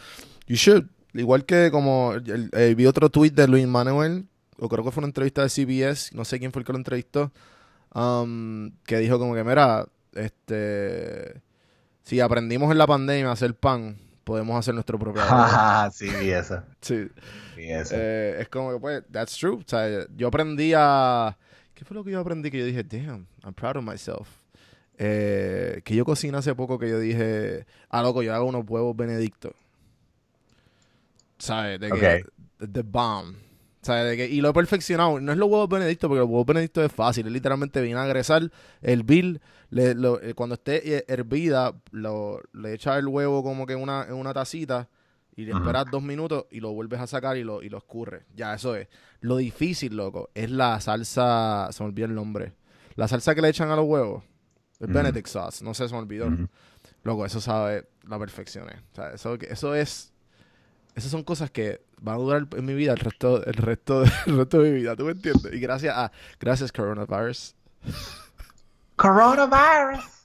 [0.48, 0.86] You should.
[1.14, 4.26] Igual que como el- el- vi otro tweet de Luis Manuel,
[4.58, 6.78] o creo que fue una entrevista de CBS, no sé quién fue el que lo
[6.78, 7.32] entrevistó,
[7.94, 11.42] um, que dijo como que, mira, este,
[12.04, 15.92] si aprendimos en la pandemia a hacer pan, podemos hacer nuestro propio adobo.
[15.94, 16.62] sí, vi eso.
[16.82, 17.08] Sí.
[17.56, 17.96] vi eso.
[17.98, 19.56] Eh, es como que, pues, that's true.
[19.56, 21.38] O sea, yo aprendí a.
[21.74, 22.50] ¿Qué fue lo que yo aprendí?
[22.52, 24.28] Que yo dije, damn, I'm proud of myself.
[24.98, 28.96] Eh, que yo cociné hace poco que yo dije, ah, loco, yo hago unos huevos
[28.96, 29.54] benedictos.
[31.38, 31.80] ¿Sabes?
[31.80, 32.26] De que.
[32.72, 33.36] The bomb.
[33.82, 34.10] ¿Sabes?
[34.12, 35.20] De que, y lo he perfeccionado.
[35.20, 37.28] No es los huevos benedictos, porque los huevos benedictos es fácil.
[37.28, 39.42] Es literalmente vinagre, sal, hervir.
[39.70, 43.82] Le, lo- eh, cuando esté eh, hervida, lo, le echas el huevo como que en
[43.82, 44.88] una, en una tacita
[45.36, 48.24] y le esperas dos minutos y lo vuelves a sacar y lo, y lo escurres.
[48.36, 48.88] Ya, eso es.
[49.20, 51.68] Lo difícil, loco, es la salsa.
[51.72, 52.54] Se me olvidó el nombre.
[52.96, 54.24] La salsa que le echan a los huevos.
[54.80, 54.94] El Ujú.
[54.96, 55.64] Benedict sauce.
[55.64, 56.28] No sé, se me olvidó.
[56.28, 56.48] Ujú.
[57.04, 58.70] Loco, eso sabe la perfección.
[58.70, 58.82] eh.
[58.92, 60.12] O sea, eso, eso es.
[60.96, 64.38] Esas son cosas que van a durar en mi vida el resto, el resto, el
[64.38, 64.96] resto de mi vida.
[64.96, 65.54] ¿Tú me entiendes?
[65.54, 66.12] Y gracias a.
[66.40, 67.56] Gracias, coronavirus.
[68.96, 70.04] Coronavirus.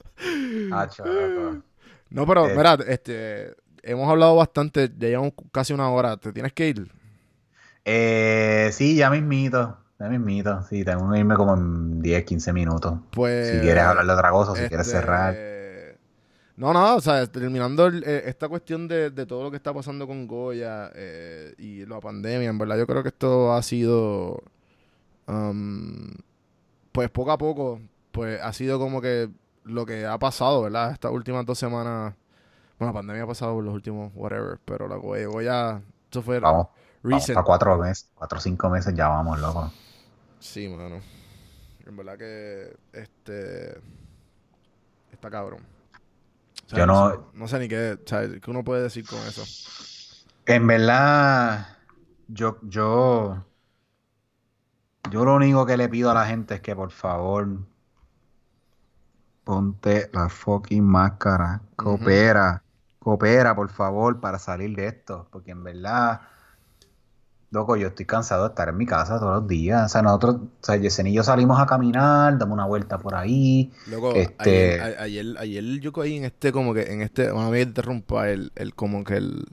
[0.73, 0.87] Ah.
[2.11, 2.55] No, pero, Eh.
[2.55, 3.55] mira, este.
[3.83, 4.91] Hemos hablado bastante.
[4.99, 6.19] Ya llevamos casi una hora.
[6.19, 6.93] ¿Te tienes que ir?
[7.87, 9.79] Eh, sí, ya mismito.
[10.01, 10.63] Ya mismito.
[10.63, 12.99] Sí, tengo que irme como en 10, 15 minutos.
[13.11, 13.51] Pues.
[13.51, 15.37] Si quieres hablar de otra cosa, si quieres este, cerrar.
[16.57, 19.73] No, no, o sea, terminando el- eh, esta cuestión de, de todo lo que está
[19.73, 24.43] pasando con Goya eh, y la pandemia, en verdad, yo creo que esto ha sido,
[25.27, 26.09] um,
[26.93, 27.81] pues poco a poco,
[28.13, 29.31] pues ha sido como que
[29.65, 30.93] lo que ha pasado, ¿verdad?
[30.93, 32.15] Estas últimas dos semanas,
[32.79, 36.41] bueno, la pandemia ha pasado por los últimos, whatever, pero la Goya, Goya, eso fue
[36.41, 36.67] Vamos,
[37.03, 37.35] vamos recent.
[37.37, 39.71] para cuatro meses, cuatro o cinco meses ya vamos, loco.
[40.41, 41.01] Sí, mano.
[41.87, 43.81] En verdad que este
[45.13, 45.61] está cabrón.
[46.67, 49.19] O sea, Yo no- no sé ni qué, o sea, qué uno puede decir con
[49.21, 49.45] eso.
[50.47, 51.67] En verdad,
[52.29, 53.45] yo, yo,
[55.11, 57.49] yo lo único que le pido a la gente es que por favor,
[59.45, 61.61] ponte la fucking máscara.
[61.77, 62.63] Coopera.
[62.99, 65.27] Coopera, por favor, para salir de esto.
[65.31, 66.21] Porque en verdad,
[67.51, 69.85] loco, yo estoy cansado de estar en mi casa todos los días.
[69.87, 73.15] O sea, nosotros, o sea, Yesen y yo salimos a caminar, damos una vuelta por
[73.15, 73.73] ahí.
[73.89, 77.67] Loco, Este- ayer, ayer, ayer yo caí en este, como que en este, una vez
[77.67, 79.47] interrumpa el, el, como que el,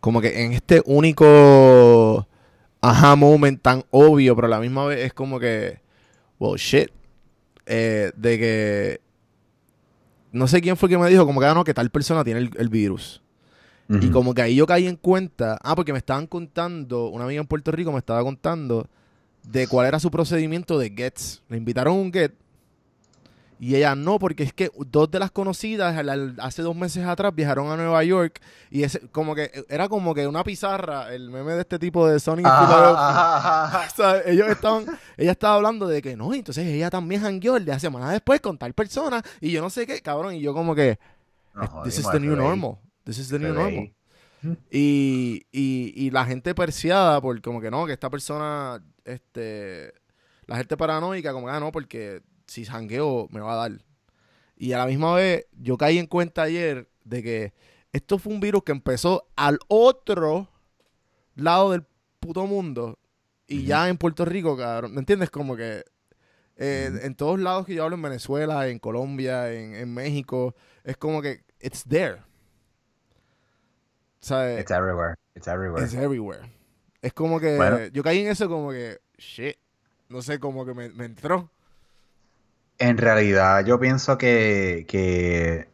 [0.00, 2.26] como que en este único
[2.80, 5.80] aha moment tan obvio, pero a la misma vez es como que,
[6.38, 6.90] well, shit,
[7.66, 9.00] eh, de que,
[10.32, 12.40] no sé quién fue que me dijo, como que, ah, no, que tal persona tiene
[12.40, 13.22] el, el virus.
[13.88, 17.40] Y como que ahí yo caí en cuenta, ah, porque me estaban contando, una amiga
[17.42, 18.88] en Puerto Rico me estaba contando
[19.42, 21.42] de cuál era su procedimiento de gets.
[21.48, 22.32] Le invitaron a un get
[23.58, 25.96] y ella no, porque es que dos de las conocidas
[26.38, 30.26] hace dos meses atrás viajaron a Nueva York y ese, como que era como que
[30.26, 32.16] una pizarra, el meme de este tipo de.
[32.24, 34.84] O sea, ellos estaban,
[35.16, 38.58] ella estaba hablando de que no, entonces ella también jangueó el de semana después con
[38.58, 40.98] tal persona y yo no sé qué, cabrón, y yo como que
[41.54, 42.78] No This is the new normal.
[43.04, 43.92] This is the new normal.
[44.70, 49.94] Y, y, y la gente perseada por como que no, que esta persona, este,
[50.46, 53.80] la gente paranoica, como que ah, no, porque si jangueo me va a dar.
[54.56, 57.52] Y a la misma vez, yo caí en cuenta ayer de que
[57.92, 60.48] esto fue un virus que empezó al otro
[61.34, 61.84] lado del
[62.20, 62.98] puto mundo.
[63.46, 64.94] Y ya en Puerto Rico, cabrón.
[64.94, 65.30] ¿Me entiendes?
[65.30, 65.84] Como que
[66.56, 70.96] eh, en todos lados que yo hablo, en Venezuela, en Colombia, en, en México, es
[70.96, 72.18] como que it's there.
[74.24, 75.16] Sea, It's everywhere.
[75.34, 75.84] It's everywhere.
[75.84, 76.50] it's everywhere.
[77.02, 77.78] Es como que Bueno.
[77.92, 79.56] yo caí en eso como que, shit,
[80.08, 81.50] no sé, como que me, me entró.
[82.78, 85.68] En realidad, yo pienso que, que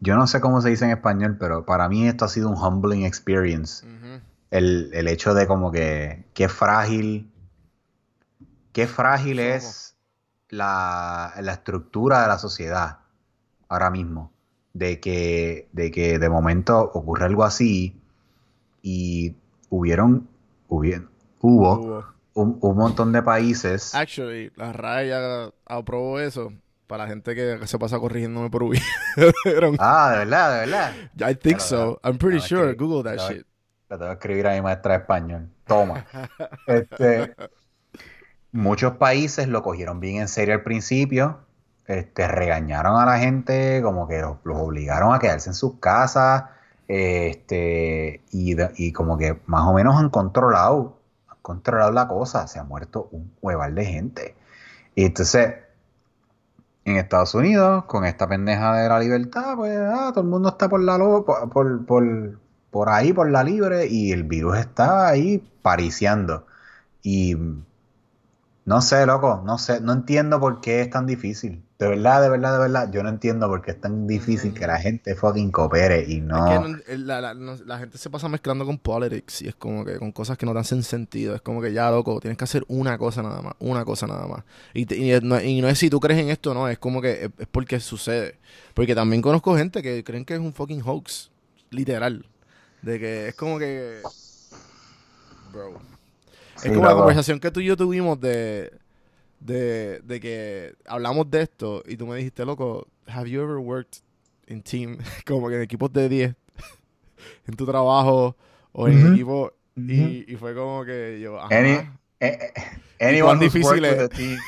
[0.00, 2.56] yo no sé cómo se dice en español, pero para mí esto ha sido un
[2.56, 3.84] humbling experience.
[4.50, 7.30] El, el hecho de como que qué frágil,
[8.72, 9.96] qué frágil es
[10.48, 13.00] la, la estructura de la sociedad
[13.68, 14.32] ahora mismo.
[14.78, 17.96] De que, de que de momento ocurre algo así
[18.82, 19.34] y
[19.70, 20.28] hubieron,
[20.68, 21.06] hubie-
[21.40, 22.04] hubo Hubo.
[22.34, 23.92] un, un montón de países.
[23.94, 26.52] Actually, la RAE ya aprobó eso
[26.86, 29.76] para la gente que se pasa corrigiéndome por hubieron.
[29.80, 30.92] Ah, de verdad, de verdad.
[31.30, 31.98] I think so.
[32.04, 32.72] I'm pretty sure.
[32.74, 33.44] Google that shit.
[33.88, 35.48] La tengo que escribir a mi maestra de español.
[35.66, 36.04] Toma.
[36.66, 37.34] Este,
[38.52, 41.40] muchos países lo cogieron bien en serio al principio.
[41.88, 46.44] Este, regañaron a la gente, como que los, obligaron a quedarse en sus casas.
[46.88, 52.46] Este, y, y como que más o menos han controlado, han controlado la cosa.
[52.48, 54.36] Se ha muerto un hueval de gente.
[54.96, 55.54] Y entonces,
[56.84, 60.68] en Estados Unidos, con esta pendeja de la libertad, pues ah, todo el mundo está
[60.68, 62.38] por la por, por, por-
[62.70, 66.46] por ahí, por la libre, y el virus está ahí pariciando.
[67.02, 67.36] Y
[68.68, 71.64] no sé, loco, no sé, no entiendo por qué es tan difícil.
[71.78, 74.66] De verdad, de verdad, de verdad, yo no entiendo por qué es tan difícil que
[74.66, 76.44] la gente fucking coopere y Es no.
[76.86, 79.96] que la, la- no- la gente se pasa mezclando con politics y es como que
[79.98, 81.34] con cosas que no te hacen sentido.
[81.34, 84.26] Es como que ya, loco, tienes que hacer una cosa nada más, una cosa nada
[84.26, 84.44] más.
[84.74, 87.00] Y, te- y no, y no es si tú crees en esto, no, es como
[87.00, 88.36] que es, es porque sucede.
[88.74, 91.30] Porque también conozco gente que creen que es un fucking hoax,
[91.70, 92.26] literal.
[92.82, 94.02] De que es como que...
[95.52, 95.80] Bro.
[96.58, 98.72] Sí, es como la conversación que tú y yo tuvimos de,
[99.40, 104.00] de, de que hablamos de esto y tú me dijiste, loco, have you ever worked
[104.48, 106.34] in team, como que en equipos de 10,
[107.46, 108.36] en tu trabajo
[108.72, 111.56] o en equipo, y, y fue como que yo, ajá.
[111.56, 111.88] Any-
[112.20, 112.52] eh, eh,
[113.00, 114.38] ¿Y anyone who's worked with a team,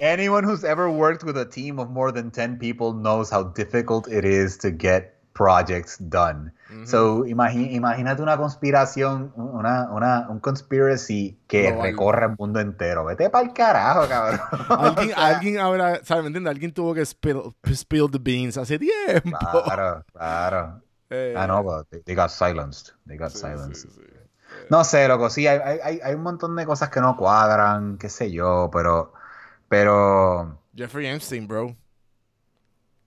[0.00, 4.08] anyone who's ever worked with a team of more than 10 people knows how difficult
[4.08, 6.50] it is to get projects done.
[6.82, 11.82] So, imagi- imagínate una conspiración, una, una, un conspiracy que Global.
[11.82, 13.04] recorre el mundo entero.
[13.04, 14.40] Vete para el carajo, cabrón.
[14.76, 16.24] alguien, O sea, alguien habrá, ¿sabes?
[16.24, 16.50] ¿Me entiendes?
[16.50, 19.38] Alguien tuvo que spill, spill the beans hace tiempo.
[19.38, 20.82] Claro, claro.
[21.10, 22.92] Eh, Ah, no, but they, they got silenced.
[23.06, 23.88] They got sí, silenced.
[23.88, 24.02] sí, sí.
[24.70, 27.98] No sé, loco, sí, hay, hay- hay, hay un montón de cosas que no cuadran,
[27.98, 29.12] qué sé yo, pero,
[29.68, 31.76] pero, Jeffrey Epstein, bro.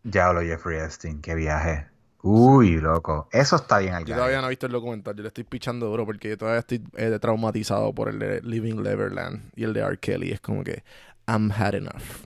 [0.04, 1.88] ya hablo Jeffrey Epstein, qué viaje.
[2.24, 5.28] Uy, loco, eso está bien al Yo todavía no he visto el documental, yo le
[5.28, 9.64] estoy pichando duro porque yo todavía estoy eh, traumatizado por el de Living Neverland y
[9.64, 9.98] el de R.
[10.00, 10.32] Kelly.
[10.32, 10.84] Es como que,
[11.28, 12.26] I'm had enough.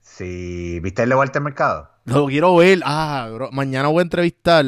[0.00, 1.90] Sí, ¿viste el de Walter Mercado?
[2.04, 2.80] Lo quiero ver.
[2.84, 4.64] Ah, bro, mañana voy a entrevistar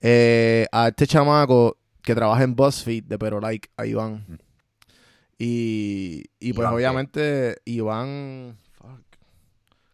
[0.00, 4.24] eh, a este chamaco que trabaja en BuzzFeed de Pero Like, a Iván.
[4.26, 4.34] Mm.
[5.40, 6.76] Y, y pues ¿Iván qué?
[6.76, 8.56] obviamente Iván...
[8.72, 9.02] Fuck.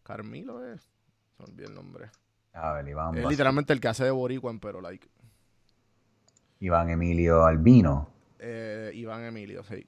[0.03, 0.83] Carmilo es.
[0.83, 2.11] Se me olvidó el nombre.
[2.55, 5.09] A ver, Iván, Es literalmente el que hace de Boricua Pero Like.
[6.61, 8.09] Iván Emilio Albino.
[8.39, 9.87] Eh, Iván Emilio, sí.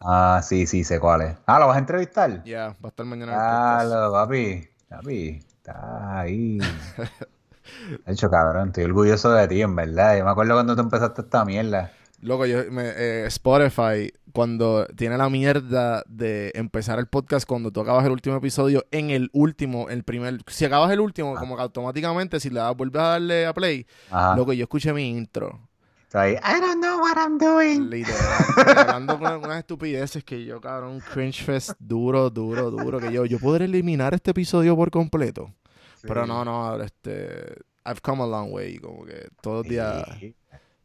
[0.00, 1.36] Ah, sí, sí, sé cuál es.
[1.46, 2.42] Ah, ¿lo vas a entrevistar?
[2.44, 6.58] Ya, va a estar mañana Ah, lo, papi, papi, está ahí.
[8.06, 10.16] De hecho, cabrón, estoy orgulloso de ti, en verdad.
[10.16, 11.92] Yo me acuerdo cuando tú empezaste esta mierda.
[12.22, 17.80] Loco, yo, me- eh, Spotify, cuando tiene la mierda de empezar el podcast cuando tú
[17.80, 21.40] acabas el último episodio, en el último, el primer, si acabas el último, Ah.
[21.40, 24.36] como que automáticamente, si le das, vuelves a darle a play, Ajá.
[24.36, 25.68] loco, yo escuché mi intro.
[26.14, 27.90] Ahí, I don't know what I'm doing.
[27.90, 33.26] Literal, hablando con unas estupideces que yo, cabrón, cringe fest duro, duro, duro, que yo,
[33.26, 35.52] yo podré eliminar este episodio por completo.
[36.00, 40.34] Pero no, no, este, I've come a long way, como que todos los días, Sí.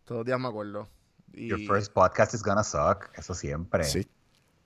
[0.03, 0.87] todos los días me acuerdo.
[1.33, 3.09] Y, Your first podcast is gonna suck.
[3.17, 3.83] Eso siempre.
[3.83, 4.07] Sí.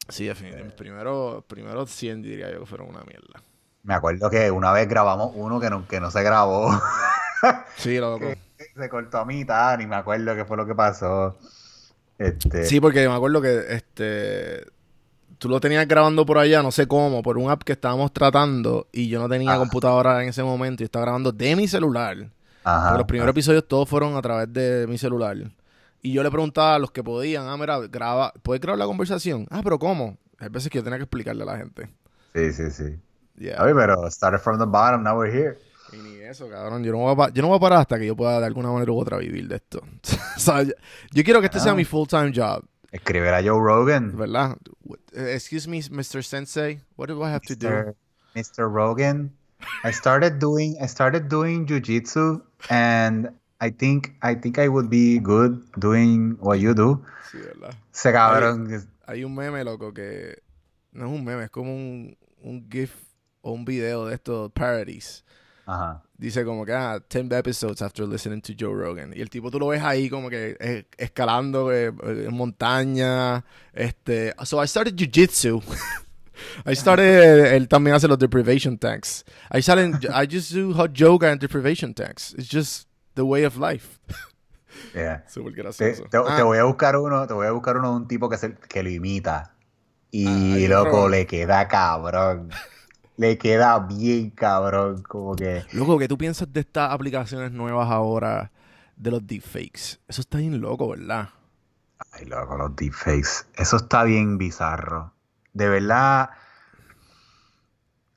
[0.10, 0.76] Sí, definitivamente.
[0.78, 3.42] Primero, primero 100 diría yo que fueron una mierda.
[3.84, 6.70] Me acuerdo que una vez grabamos uno que no, que no se grabó.
[7.78, 8.26] Sí, loco.
[8.76, 11.38] se cortó a mitad, ni me acuerdo qué fue lo que pasó.
[12.18, 14.66] Este, Sí, porque me acuerdo que este
[15.38, 18.88] tú lo tenías grabando por allá, no sé cómo, por un app que estábamos tratando
[18.92, 19.58] y yo no tenía Ah.
[19.60, 22.18] computadora en ese momento y estaba grabando de mi celular.
[22.64, 25.38] ajá, los primeros episodios todos fueron a través de mi celular.
[26.08, 29.46] Y yo le preguntaba a los que podían, ah, mira, graba, ¿puedes grabar la conversación?
[29.50, 30.18] Ah, pero ¿cómo?
[30.40, 31.90] Hay veces que yo tenía que explicarle a la gente.
[32.34, 32.98] Sí, sí, sí.
[33.36, 33.62] Yeah.
[33.62, 35.58] Oye, pero started from the bottom, now we're here.
[35.92, 36.82] Y ni eso, cabrón.
[36.86, 38.72] Yo no, voy a, yo no voy a parar hasta que yo pueda de alguna
[38.72, 39.82] manera u otra vivir de esto.
[40.38, 40.72] o sea, yo,
[41.12, 41.76] yo quiero que este sea Ah.
[41.76, 44.16] mi full-time job, Escribir a Joe Rogan.
[44.18, 44.56] ¿verdad?
[45.12, 46.24] Excuse me, Mr.
[46.24, 46.80] Sensei.
[46.96, 47.94] What do I have to do?
[48.34, 48.72] Mr.
[48.74, 49.34] Rogan.
[49.84, 53.30] I started doing I started doing jujitsu and
[53.60, 57.04] I think I think I would be good doing what you do.
[57.32, 57.74] Sí, ¿verdad?
[57.94, 60.44] Ese cabrón Hay un meme, loco, que
[60.92, 62.92] no es un meme, es como un, un GIF
[63.42, 65.24] o un video de estos parodies.
[65.66, 66.04] Ajá.
[66.18, 69.14] Dice como que, ah, 10 episodes after listening to Joe Rogan.
[69.16, 73.44] Y el tipo tú lo ves ahí como que eh, escalando eh, eh, en montaña.
[73.74, 75.62] Este, so I started jiu-jitsu.
[76.66, 79.26] I started, él también hace los deprivation tanks.
[79.50, 82.34] Ahí salen, I just do hot yoga and deprivation tanks.
[82.38, 82.88] It's just
[83.18, 84.00] the way of life.
[84.94, 85.24] Yeah.
[85.28, 86.04] Súper gracioso.
[86.06, 88.30] te- Ah, te voy a buscar uno, te voy a buscar uno de un tipo
[88.30, 89.56] que, se, que lo imita.
[90.12, 92.50] Y Ay, loco, le queda cabrón.
[93.18, 95.02] Le queda bien cabrón.
[95.04, 95.66] Como que.
[95.74, 98.52] Loco, ¿qué tú piensas de estas aplicaciones nuevas ahora
[98.96, 100.00] de los deepfakes?
[100.08, 101.30] Eso está bien loco, ¿verdad?
[102.12, 103.48] Ay, loco, los deepfakes.
[103.56, 105.14] Eso está bien bizarro.
[105.54, 106.30] De verdad.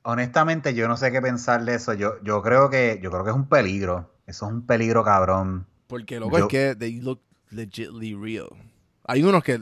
[0.03, 1.93] Honestamente, yo no sé qué pensar de eso.
[1.93, 4.09] Yo, yo creo que, yo creo que es un peligro.
[4.31, 5.67] Eso es un peligro, cabrón.
[5.87, 8.47] Porque, loco, Yo- es que they look legitly real.
[9.05, 9.59] Hay unos que,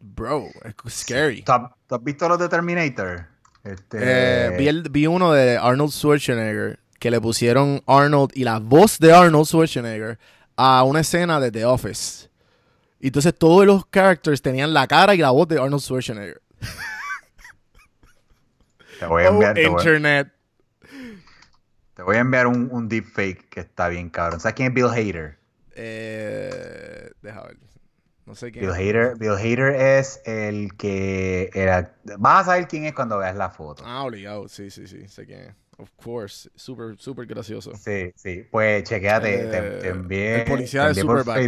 [0.00, 0.46] bro,
[0.86, 1.42] es scary.
[1.42, 3.26] ¿Tú has, tú has visto los de Terminator?
[3.64, 8.58] Este, Eh, vi, el- vi uno de Arnold Schwarzenegger que le pusieron Arnold y la
[8.60, 10.18] voz de Arnold Schwarzenegger
[10.56, 12.30] a una escena de The Office.
[12.98, 16.40] Y entonces todos los characters tenían la cara y la voz de Arnold Schwarzenegger.
[19.00, 20.32] te voy a Oh, enviar, te voy- internet.
[21.98, 24.40] Te voy a enviar un, un deepfake que está bien cabrón.
[24.40, 25.36] ¿Sabes quién es Bill Hader?
[25.70, 27.58] Eh, deja ver.
[28.26, 28.66] No sé quién.
[28.66, 31.94] Bill Hader, Bill Hader es el que era.
[32.18, 33.84] Vas a saber quién es cuando veas la foto.
[33.84, 34.48] Ah, obligado.
[34.48, 35.06] Sí, sí, sí.
[35.08, 35.54] Sé quién es.
[35.78, 36.50] Of course.
[36.56, 37.72] Súper, súper gracioso.
[37.72, 38.44] Sí, sí.
[38.50, 40.36] Pues chequéate, te, te Eh, envié.
[40.38, 41.42] el policía te envié Superbad.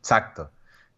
[0.00, 0.50] Exacto.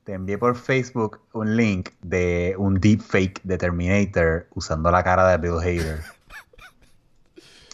[0.05, 5.39] Te envié por Facebook un link de un deepfake de Terminator usando la cara de
[5.39, 6.01] Bill Hader.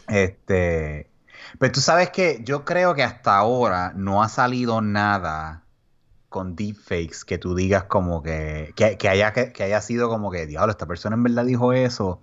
[0.09, 1.11] este.
[1.59, 5.65] Pero tú sabes que yo creo que hasta ahora no ha salido nada
[6.29, 10.31] con deepfakes que tú digas como que, que, que haya, que, que haya sido como
[10.31, 12.21] que, diablo, esta persona en verdad dijo eso.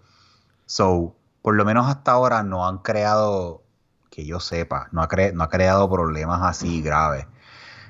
[0.65, 3.63] So, por lo menos hasta ahora no han creado,
[4.09, 7.27] que yo sepa, no ha, cre- no ha creado problemas así graves.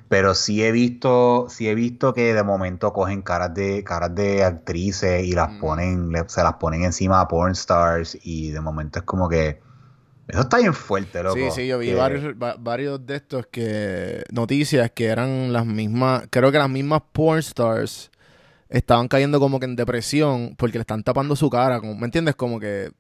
[0.10, 4.44] Pero sí he visto, sí he visto que de momento cogen caras de, caras de
[4.44, 5.60] actrices y las Mm.
[5.60, 9.62] ponen, le- se las ponen encima a porn stars y de momento es como que
[10.28, 11.36] eso está bien fuerte, loco.
[11.36, 15.66] Sí, sí, yo vi que- varios, va- varios de estos que noticias que eran las
[15.66, 18.10] mismas, creo que las mismas porn stars
[18.70, 22.36] estaban cayendo como que en depresión porque le están tapando su cara, como, ¿me entiendes?
[22.36, 22.92] Como que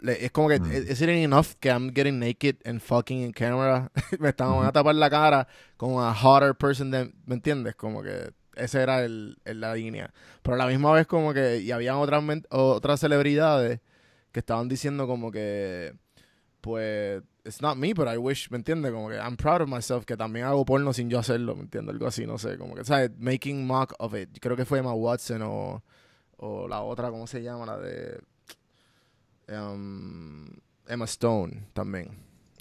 [0.00, 0.72] le- es como que Mm.
[0.90, 3.90] is it enough que I'm getting naked and fucking in camera?
[4.18, 7.74] Me están van a tapar la cara con a hotter person than- ¿me entiendes?
[7.76, 10.10] Como que esa era el, el- la línea.
[10.42, 13.80] Pero a la misma vez como que y habían otras otras celebridades
[14.32, 15.92] que estaban diciendo como que
[16.60, 18.92] pues it's not me, but I wish, ¿me entiendes?
[18.92, 21.94] Como que I'm proud of myself, que también hago porno sin yo hacerlo, ¿me entiendes?
[21.94, 23.10] Algo así, no sé, como que, ¿sabes?
[23.18, 24.28] Making mock of it.
[24.40, 25.82] Creo que fue Emma Watson o,
[26.36, 27.66] o la otra, ¿cómo se llama?
[27.66, 28.20] La de
[29.48, 30.46] um,
[30.86, 32.10] Emma Stone también.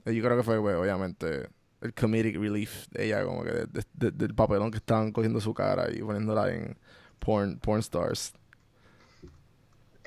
[0.06, 1.50] Yo creo que fue, pues, obviamente,
[1.82, 5.54] el comedic relief de ella, como que de- de- del papelón que estaban cogiendo su
[5.54, 6.78] cara y poniéndola en
[7.20, 8.34] porn, porn stars.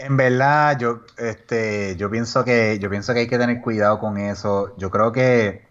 [0.04, 4.18] En verdad, yo, este, yo pienso que, yo pienso que hay que tener cuidado con
[4.18, 4.74] eso.
[4.76, 5.62] Yo creo que,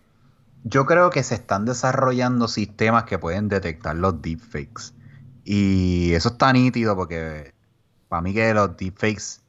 [0.63, 4.93] yo creo que se están desarrollando sistemas que pueden detectar los deepfakes.
[5.43, 7.53] Y eso está nítido porque
[8.07, 9.41] para mí que los deepfakes,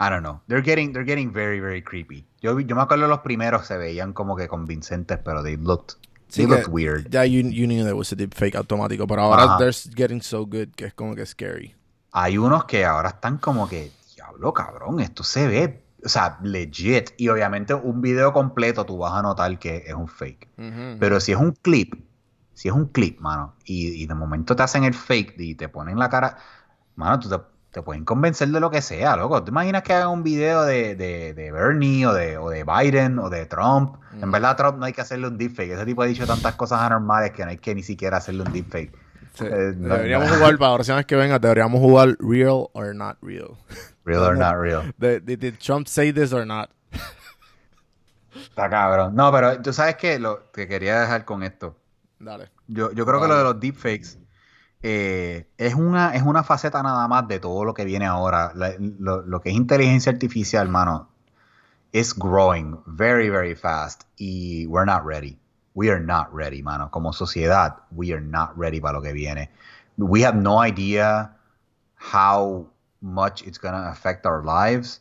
[0.00, 2.26] I don't know, they're getting, they're getting very, very creepy.
[2.40, 5.96] Yo, yo me acuerdo los primeros se veían como que convincentes, pero they looked,
[6.28, 7.08] Sí, they que looked weird.
[7.10, 9.58] Ya you, you knew there was a deepfake automático, pero ahora Ajá.
[9.58, 11.74] they're getting so good que es como que scary.
[12.12, 17.10] Hay unos que ahora están como que, diablo, cabrón, esto se ve, o sea, legit.
[17.16, 20.48] Y obviamente un video completo tú vas a notar que es un fake.
[20.98, 21.94] Pero si es un clip,
[22.54, 25.68] si es un clip, mano, y, y de momento te hacen el fake y te
[25.68, 26.38] ponen la cara,
[26.96, 27.38] mano, tú te,
[27.70, 29.44] te pueden convencer de lo que sea, loco.
[29.44, 33.18] ¿Te imaginas que hagan un video de, de, de Bernie o de, o de Biden
[33.18, 33.96] o de Trump?
[34.20, 35.70] En verdad a Trump no hay que hacerle un deepfake.
[35.70, 38.52] Ese tipo ha dicho tantas cosas anormales que no hay que ni siquiera hacerle un
[38.52, 38.92] deepfake.
[39.38, 40.34] Sí, Eh, no- deberíamos no.
[40.36, 43.56] jugar, para la próxima vez que venga, deberíamos jugar real or not real.
[44.04, 44.94] Real or not real.
[44.98, 46.70] De- Did Trump say this or not?
[48.34, 49.14] Está cabrón.
[49.14, 51.76] No, pero tú sabes que lo que quería dejar con esto.
[52.18, 52.50] Dale.
[52.66, 54.18] Yo, yo creo que lo de los deepfakes
[54.82, 58.52] eh, es, una, es una faceta nada más de todo lo que viene ahora.
[58.54, 61.10] La- lo, lo que es inteligencia artificial, hermano,
[61.92, 64.02] is growing very, very fast.
[64.16, 65.38] Y we're not ready.
[65.78, 66.90] We are not ready, mano.
[66.90, 69.48] Como sociedad, we are not ready para lo que viene.
[69.96, 71.36] We have no idea
[71.94, 72.66] how
[73.00, 75.00] much it's gonna affect our lives.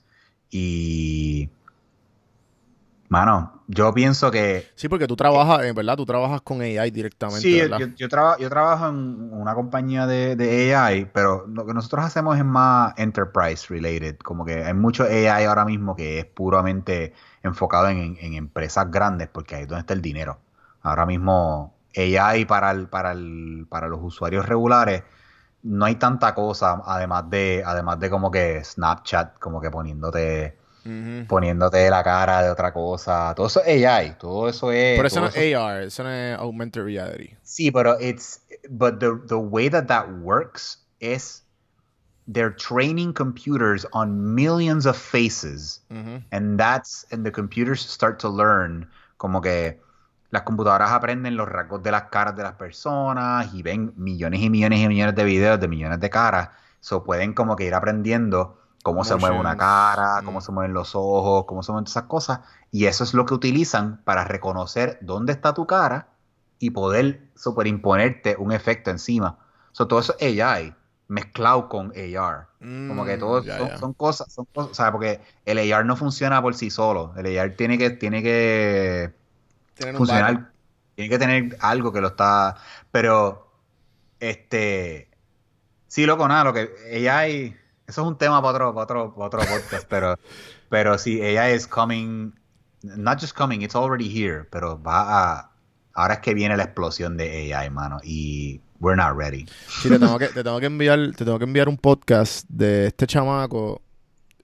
[0.51, 1.49] Y.
[3.09, 7.41] Mano, yo pienso que Sí, porque tú trabajas, en verdad, tú trabajas con AI directamente,
[7.41, 7.79] Sí, yo, ¿verdad?
[7.79, 12.05] yo, yo traba- yo trabajo en una compañía de, de AI, pero lo que nosotros
[12.05, 14.17] hacemos es más enterprise related.
[14.19, 19.27] Como que hay mucho AI ahora mismo que es puramente enfocado en, en empresas grandes,
[19.29, 20.37] porque ahí es donde está el dinero.
[20.87, 25.03] Ahora mismo AI para, el, para, el, para los usuarios regulares
[25.63, 30.57] no hay tanta cosa, además de, además de como que Snapchat, como que poniéndote,
[31.27, 33.33] poniéndote la cara de otra cosa.
[33.35, 34.97] Todo eso es AI, todo eso es.
[34.97, 37.35] Pero eso no es AR, eso no es Augmented Reality.
[37.43, 41.43] Sí, pero it's but the the way that that works is
[42.27, 48.87] they're training computers on millions of faces and that's and the computers start to learn
[49.17, 49.79] como que
[50.29, 54.49] las computadoras aprenden los rasgos de las caras de las personas y ven millones y
[54.49, 56.49] millones y millones de videos de millones de caras,
[56.79, 60.41] so pueden como que ir aprendiendo cómo se mueve una cara, cómo Mm.
[60.41, 64.01] se mueven los ojos, cómo se mueven esas cosas y eso es lo que utilizan
[64.03, 66.09] para reconocer dónde está tu cara
[66.59, 69.37] y poder superimponerte un efecto encima.
[69.71, 70.75] So, todo eso es AI
[71.07, 72.47] mezclado con AR.
[72.85, 73.43] Como que Mm, todo
[73.75, 77.13] son, cosas, son cosas, o sea, porque el AR no funciona por sí solo.
[77.17, 79.13] El AR tiene que, tiene que
[79.77, 80.25] Tienen un backup.
[80.25, 80.51] funcionar,
[80.95, 82.55] tiene que tener algo que lo está.
[82.91, 83.51] Pero,
[84.19, 85.09] este,
[85.87, 86.69] sí, loco, nada, lo que
[87.09, 87.55] AI,
[87.87, 90.17] eso es un tema para otro, para otro, para otro podcast, pero,
[90.69, 92.33] pero sí, AI is coming,
[92.81, 95.51] not just coming, it's already here, pero va a,
[95.93, 99.45] ahora es que viene la explosión de AI, mano, y we're not ready.
[99.81, 102.87] Sí, te tengo que, te tengo que enviar, te tengo que enviar un podcast de
[102.87, 103.81] este chamaco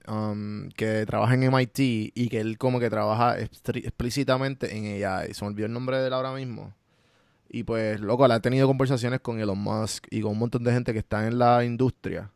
[0.08, 1.78] um, que trabaja en MIT
[2.14, 5.34] y que él como que trabaja explícitamente en AI.
[5.34, 6.74] Se me olvidó el nombre de él ahora mismo.
[7.48, 10.72] Y pues, loco, él ha tenido conversaciones con Elon Musk y con un montón de
[10.72, 12.30] gente que está en la industria.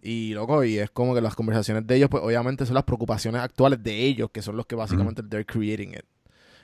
[0.00, 3.42] Y loco, y es como que las conversaciones de ellos, pues obviamente son las preocupaciones
[3.42, 6.04] actuales de ellos, que son los que básicamente they're creating it.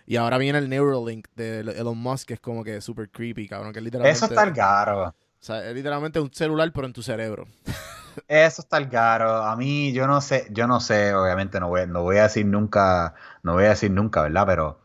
[0.07, 3.72] Y ahora viene el Neuralink de Elon Musk, que es como que super creepy, cabrón,
[3.72, 4.16] que literalmente...
[4.16, 5.09] Eso está el garo.
[5.09, 7.47] O sea, es literalmente un celular, pero en tu cerebro.
[8.27, 9.43] Eso está el caro.
[9.45, 12.47] A mí, yo no sé, yo no sé, obviamente no voy, no voy a decir
[12.47, 14.47] nunca, no voy a decir nunca, ¿verdad?
[14.47, 14.81] Pero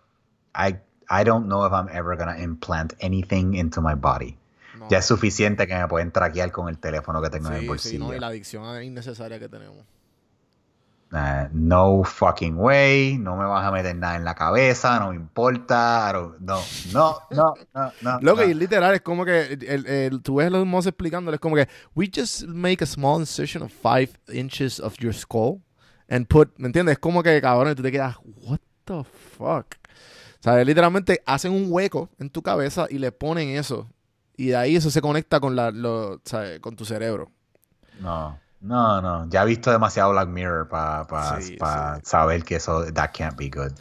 [0.55, 0.75] I,
[1.09, 4.37] I don't know if I'm ever gonna implant anything into my body.
[4.77, 4.87] No.
[4.89, 7.63] Ya es suficiente que me pueden traquear con el teléfono que tengo en el Sí,
[7.63, 8.05] sí, bolsillo.
[8.05, 9.77] no, y la adicción innecesaria que tenemos.
[11.51, 16.11] No fucking way, no me vas a meter nada en la cabeza, no me importa,
[16.13, 16.59] no, no,
[16.91, 18.19] no, no, no.
[18.21, 18.47] Loco, no.
[18.49, 21.67] y literal, es como que el, el- tú ves los mozos explicándole, es como que
[21.95, 25.61] we just make a small incision of five inches of your skull
[26.09, 26.93] and put, ¿me entiendes?
[26.93, 29.03] Es como que, cabrón, y tú te quedas, what the
[29.37, 29.67] fuck?
[30.39, 33.89] O sea, literalmente hacen un hueco en tu cabeza y le ponen eso.
[34.35, 36.19] Y de ahí eso se conecta con, la, lo,
[36.59, 37.31] con tu cerebro.
[38.01, 39.29] No, no, no.
[39.29, 41.57] Ya he visto demasiado Black Mirror para Sí, sí.
[42.03, 43.71] saber que eso, that can't be good.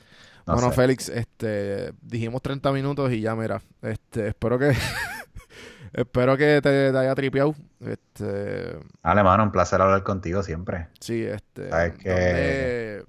[0.46, 0.76] No bueno, sé.
[0.76, 4.72] Félix, este, dijimos 30 minutos y ya, mira, este, espero que,
[5.92, 7.54] espero que te, te haya tripeado.
[7.78, 10.88] Este, Dale, mano, un placer hablar contigo siempre.
[10.98, 11.70] Sí, este.
[11.70, 13.04] ¿Sabes qué?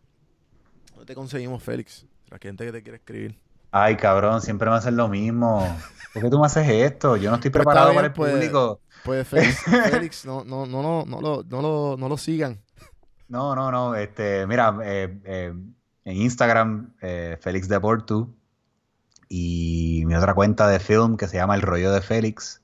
[0.94, 2.06] ¿dónde, te conseguimos, Félix?
[2.30, 3.40] La gente que te quiere escribir.
[3.72, 5.76] Ay, cabrón, siempre me hacen lo mismo.
[6.14, 7.18] ¿Por qué tú me haces esto?
[7.18, 8.32] Yo no estoy preparado bien, para el pues.
[8.32, 8.80] público.
[9.04, 12.60] Pues Félix, Félix no, no, no, no, no, lo, no, lo, no lo sigan.
[13.28, 13.96] No, no, no.
[13.96, 15.54] Este, mira, eh, eh,
[16.06, 18.36] en Instagram, eh, Félix Deportu.
[19.30, 22.62] Y mi otra cuenta de film que se llama El Rollo de Félix.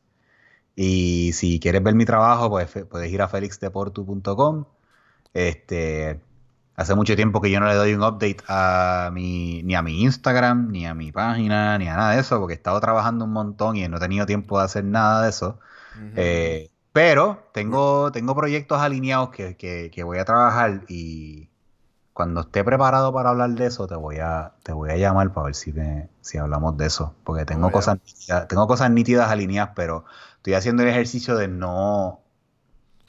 [0.75, 4.65] Y si quieres ver mi trabajo, pues puedes ir a felixdeportu.com.
[5.33, 6.21] Este,
[6.75, 10.03] hace mucho tiempo que yo no le doy un update a mi, ni a mi
[10.03, 13.33] Instagram, ni a mi página, ni a nada de eso, porque he estado trabajando un
[13.33, 15.59] montón y no he tenido tiempo de hacer nada de eso.
[16.15, 21.49] Eh, pero tengo, tengo proyectos alineados que, que- que voy a trabajar y
[22.13, 25.45] cuando esté preparado para hablar de eso, te voy a, te voy a llamar para
[25.45, 27.15] ver si, me- si hablamos de eso.
[27.23, 30.05] Porque tengo Vamos cosas, nítidas- tengo cosas nítidas alineadas, pero
[30.37, 32.21] estoy haciendo el ejercicio de no...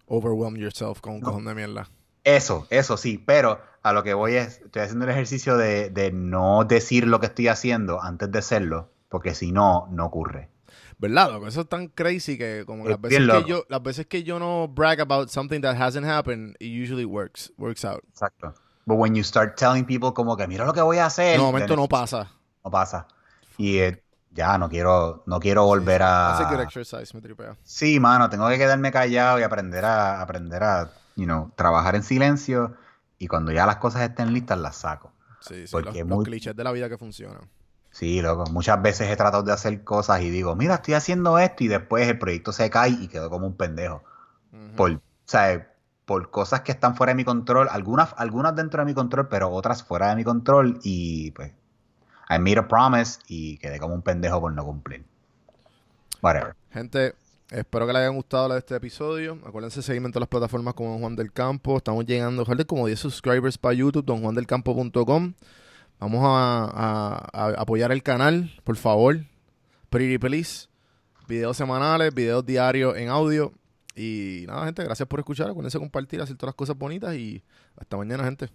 [0.06, 1.26] Overwhelm yourself con un No.
[1.26, 1.88] cojón de mierda.
[2.24, 6.12] Eso, eso sí, pero a lo que voy es, estoy haciendo el ejercicio de, de
[6.12, 10.50] no decir lo que estoy haciendo antes de hacerlo, porque si no, no ocurre.
[11.00, 11.46] ¿Verdad, loco?
[11.48, 14.68] Eso es tan crazy que como las veces que yo, las veces que yo no
[14.68, 18.02] brag about something that hasn't happened, it usually works, works out.
[18.10, 18.52] Exacto.
[18.84, 21.38] But when you start telling people como que mira lo que voy a hacer, De
[21.42, 22.30] momento then no pasa.
[22.64, 23.06] no pasa.
[23.56, 26.62] Y eh, ya no quiero, no quiero volver Hace good a.
[26.64, 27.56] exercise, me tripea.
[27.62, 32.02] Sí, mano, tengo que quedarme callado y aprender a, aprender a, you know, trabajar en
[32.02, 32.74] silencio.
[33.18, 35.12] Y cuando ya las cosas estén listas, las saco.
[35.40, 37.48] Sí, sí, Porque los, muy- los clichés de la vida que funcionan.
[37.90, 38.44] Sí, loco.
[38.50, 42.08] Muchas veces he tratado de hacer cosas y digo, mira, estoy haciendo esto y después
[42.08, 44.02] el proyecto se cae y quedo como un pendejo.
[44.76, 45.72] Por, o sea,
[46.04, 49.50] por cosas que están fuera de mi control, algunas, algunas dentro de mi control, pero
[49.50, 51.52] otras fuera de mi control y pues
[52.28, 55.04] I made a promise y quedé como un pendejo por no cumplir.
[56.22, 56.54] Whatever.
[56.72, 57.14] Gente,
[57.50, 59.38] espero que les hayan gustado este episodio.
[59.44, 61.76] Acuérdense de seguirme en todas las plataformas como Don Juan del Campo.
[61.76, 65.34] Estamos llegando, faltan como 10 subscribers para YouTube, donjuandelcampo.com.
[66.00, 67.28] Vamos a,
[67.58, 69.20] apoyar el canal, por favor.
[69.90, 70.68] Pretty please.
[71.28, 73.52] Videos semanales, videos diarios en audio.
[73.94, 75.50] Y nada, gente, gracias por escuchar.
[75.50, 77.42] Acuérdense de compartir, hacer todas las cosas bonitas y
[77.76, 78.48] hasta mañana, gente.